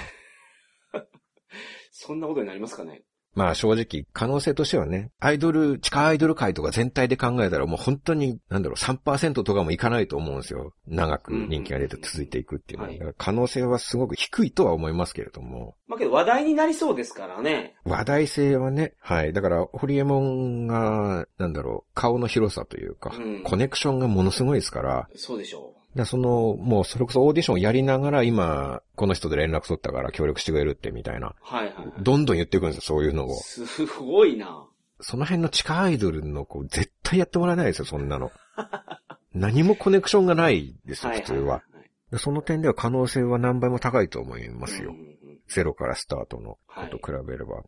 [0.94, 1.04] な。
[1.92, 3.02] そんなことになりますかね。
[3.34, 10.72] まあ正直、可能性としてはね、アイドル、地下アイドル界とか全体で考えたらもう本当に、なんだろう、3%とかもいかないと思うんですよ。
[10.86, 13.12] 長く人気が出て続いていくっていうのは。
[13.16, 17.74] 可能性はすごく低いとは思いますけれども、まあけど話題になりそうですからね。
[17.84, 19.32] 話題性はね、はい。
[19.32, 31.28] だから、ホリエモンが、なんだろう、顔の広さというか、うんコネクションがものすごいですから、そうでしょだその、もうそれこそオーディションをやりながら今、この人で連絡取ったから協力してくれるってみたいな。
[31.28, 31.34] う。
[31.40, 31.86] はいはいはい。
[31.98, 33.34] どんどん言ってくるんですよ、そういうのを。
[33.34, 34.66] すごいな。
[35.00, 38.30] その辺の地下アイドルの子、絶対やってもらえないですよ、そんなの。
[39.34, 41.62] 何もコネクションがないですよ、普通は。
[42.10, 44.96] でその点では可能性は何倍も高いと思いますようん。
[44.96, 45.20] うんうん
[45.50, 47.64] ゼロからスタートのこと比べれば。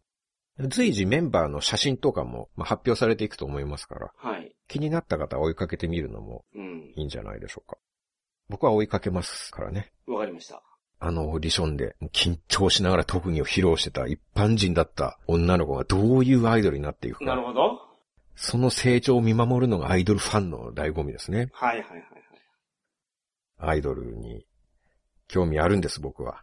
[0.69, 4.55] 随時メンバーの写真とかも、まあ、発表されていくと思いますから、はい。
[4.69, 6.93] 気になった方は追いかけてみるのもうん。
[6.95, 7.77] いいんじゃないでしょうか。
[8.49, 9.93] 僕は追いかけますからね。
[10.07, 10.63] わかりました。
[10.99, 17.25] あのオーディションで緊張しながら特技を披露してた一般人だった女の子がどういうアイドルになっていくか。
[17.25, 17.81] なるほど。
[18.37, 21.49] その成長を見守るのがアイドルファンの醍醐味ですね。
[21.53, 22.03] はいはいはいはい。
[23.59, 24.47] アイドルに
[25.29, 26.43] 興味あるんです、僕は。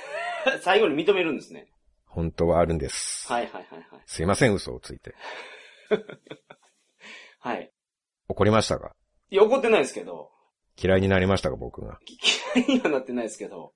[0.60, 1.70] 最後に認めるんですね。
[2.06, 3.30] 本当はあるんです。
[3.32, 4.02] はいはいはいはい。
[4.06, 5.14] すいません、嘘をついて。
[7.40, 7.72] はい。
[8.28, 8.94] 怒りましたか？
[9.30, 10.30] いや、怒ってないですけど。
[10.80, 11.98] 嫌いになりましたか、僕が？
[12.56, 13.72] 嫌いにはなってないですけど。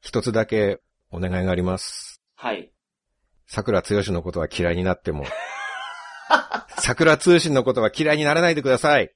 [0.00, 2.22] 一つだけお願いがあります。
[2.34, 2.72] はい。
[3.46, 5.24] 桜つよしのことは嫌いになっても、
[6.78, 9.12] 桜通信のことは嫌いにならないでください。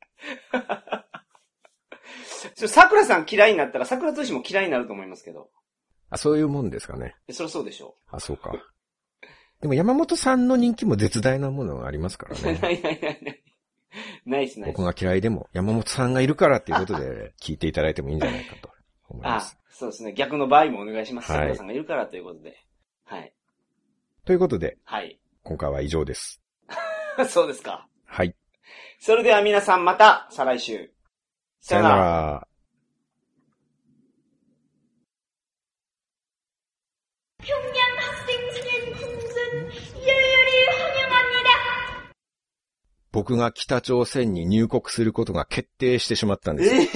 [2.69, 5.51] 桜さん嫌いになったら桜通信も嫌いになると思いますけど。
[6.11, 7.15] あ、そういうもんですかね。
[7.29, 8.53] えそりゃそうでしょあ、そうか。
[9.61, 12.43] でも山本さんの人気も絶大なものがありますからう。
[12.43, 12.59] ね。
[12.61, 13.34] ないないないな
[14.27, 14.31] い。
[14.31, 14.85] ないっすないっす僕。
[14.85, 18.71] が嫌いでも山本さんがいるからっていうことで 聞いていただいてもいいんじゃないかと
[19.09, 20.13] 思いまあす。、そうですね。
[20.13, 21.31] 逆の場合もお願いします。
[21.33, 22.57] はい桜さんがいるからということで。
[23.05, 23.33] はい。
[24.25, 25.19] ということで、はい。
[25.43, 26.41] 今回は以上です。
[27.29, 27.87] そうですか。
[28.07, 28.35] はい。
[28.99, 30.91] それでは皆さんまた、再来週。
[31.61, 32.49] さよなら。
[43.15, 46.75] 僕が北朝鮮に入国することが決定してしまったんです。
[46.75, 46.89] え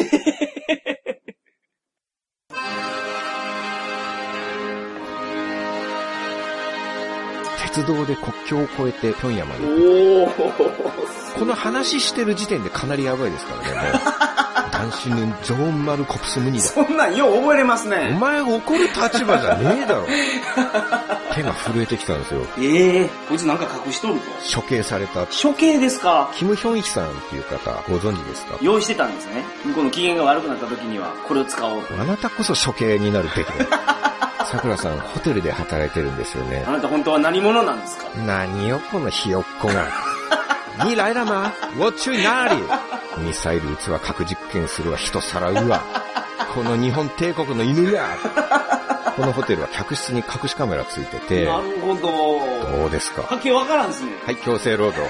[7.72, 9.60] 鉄道で国境を越えて平壌まで。
[11.38, 14.02] この話してる時点でかなりやばいですからね、もう。
[14.78, 16.64] 男子のジョーン・マル・コプス・ムニだ。
[16.64, 18.16] そんなんよう覚えれますおね。
[18.20, 20.06] 前怒る立場じゃねえだろ。
[21.34, 22.40] 手が震えてきたんですよ。
[22.60, 24.20] ええこいつなんか隠しとると。
[24.60, 26.30] 処刑された、処刑ですか？
[26.34, 28.56] キム・ヒョンヒさんっていう方、ご存知ですか？
[28.60, 29.44] 用意してたんですね。
[29.64, 31.94] 向こうの機嫌が悪くなった時には、これを使おうと。
[32.00, 33.66] あなたこそ処刑になるべきだ。
[34.46, 36.70] 桜さん、ホテルで働いてるんですよねあ。
[36.70, 38.04] なた本当は何者なんですか？
[38.26, 39.86] 何よ、このひよっこが。
[40.84, 42.62] に来らま、ウォッチュイナーリ
[43.18, 45.82] ミサイル撃つわ、核実験するわ、人さらうわ。
[46.54, 48.06] この日本帝国の犬や。
[49.16, 52.78] このホテルは客室に隠しカメラついてて、なるほど。
[52.78, 53.22] どうですか？
[53.22, 54.12] わけわからんですね。
[54.24, 55.02] はい、強制労働。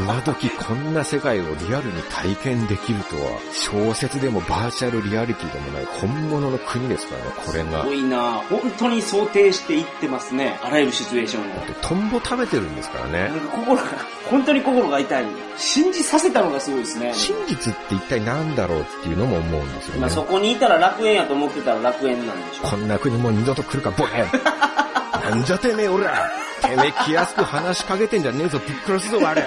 [0.00, 7.94] 今時こんな世界をリアルに体験できるとは、小説でもバーチャルリアリティでもない本物の国ですからね、これがすご。
[7.94, 10.58] いな本当に想定していってますね。
[10.62, 11.66] あらゆるシチュエーションを。
[11.66, 13.40] でトンボ食べてるんですからねなん。
[13.40, 13.82] か心が、
[14.30, 15.24] 本当に心が痛い。
[15.56, 17.12] 信じさせたのがすごいですね。
[17.14, 20.10] 真実って一体何だろうっていうのも思うんですよねまあ。
[20.10, 22.70] そこにいたら楽園やと思ってたら楽園なんでしょう。
[22.70, 24.24] こんな国もう二度と来るか、ボケ
[25.28, 26.30] なんじゃてめえ、おら
[26.60, 29.44] てめえ気安く話しかけてんじゃねえぞ、びっくりすぞ、あれ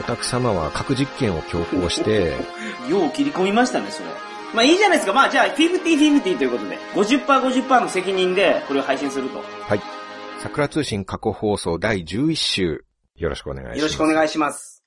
[0.00, 2.36] お宅様は核実験を強行して、
[2.88, 4.08] よう切り込みましたね、それ。
[4.54, 5.12] まあいいじゃないですか。
[5.12, 9.38] まあじゃあ、50-50ということで、50%、50%の責任でこれを配信すると。
[9.38, 9.80] はい。
[10.40, 12.84] 桜通信過去放送第11週、
[13.16, 13.78] よろしくお願いします。
[13.78, 14.79] よろしくお願いします。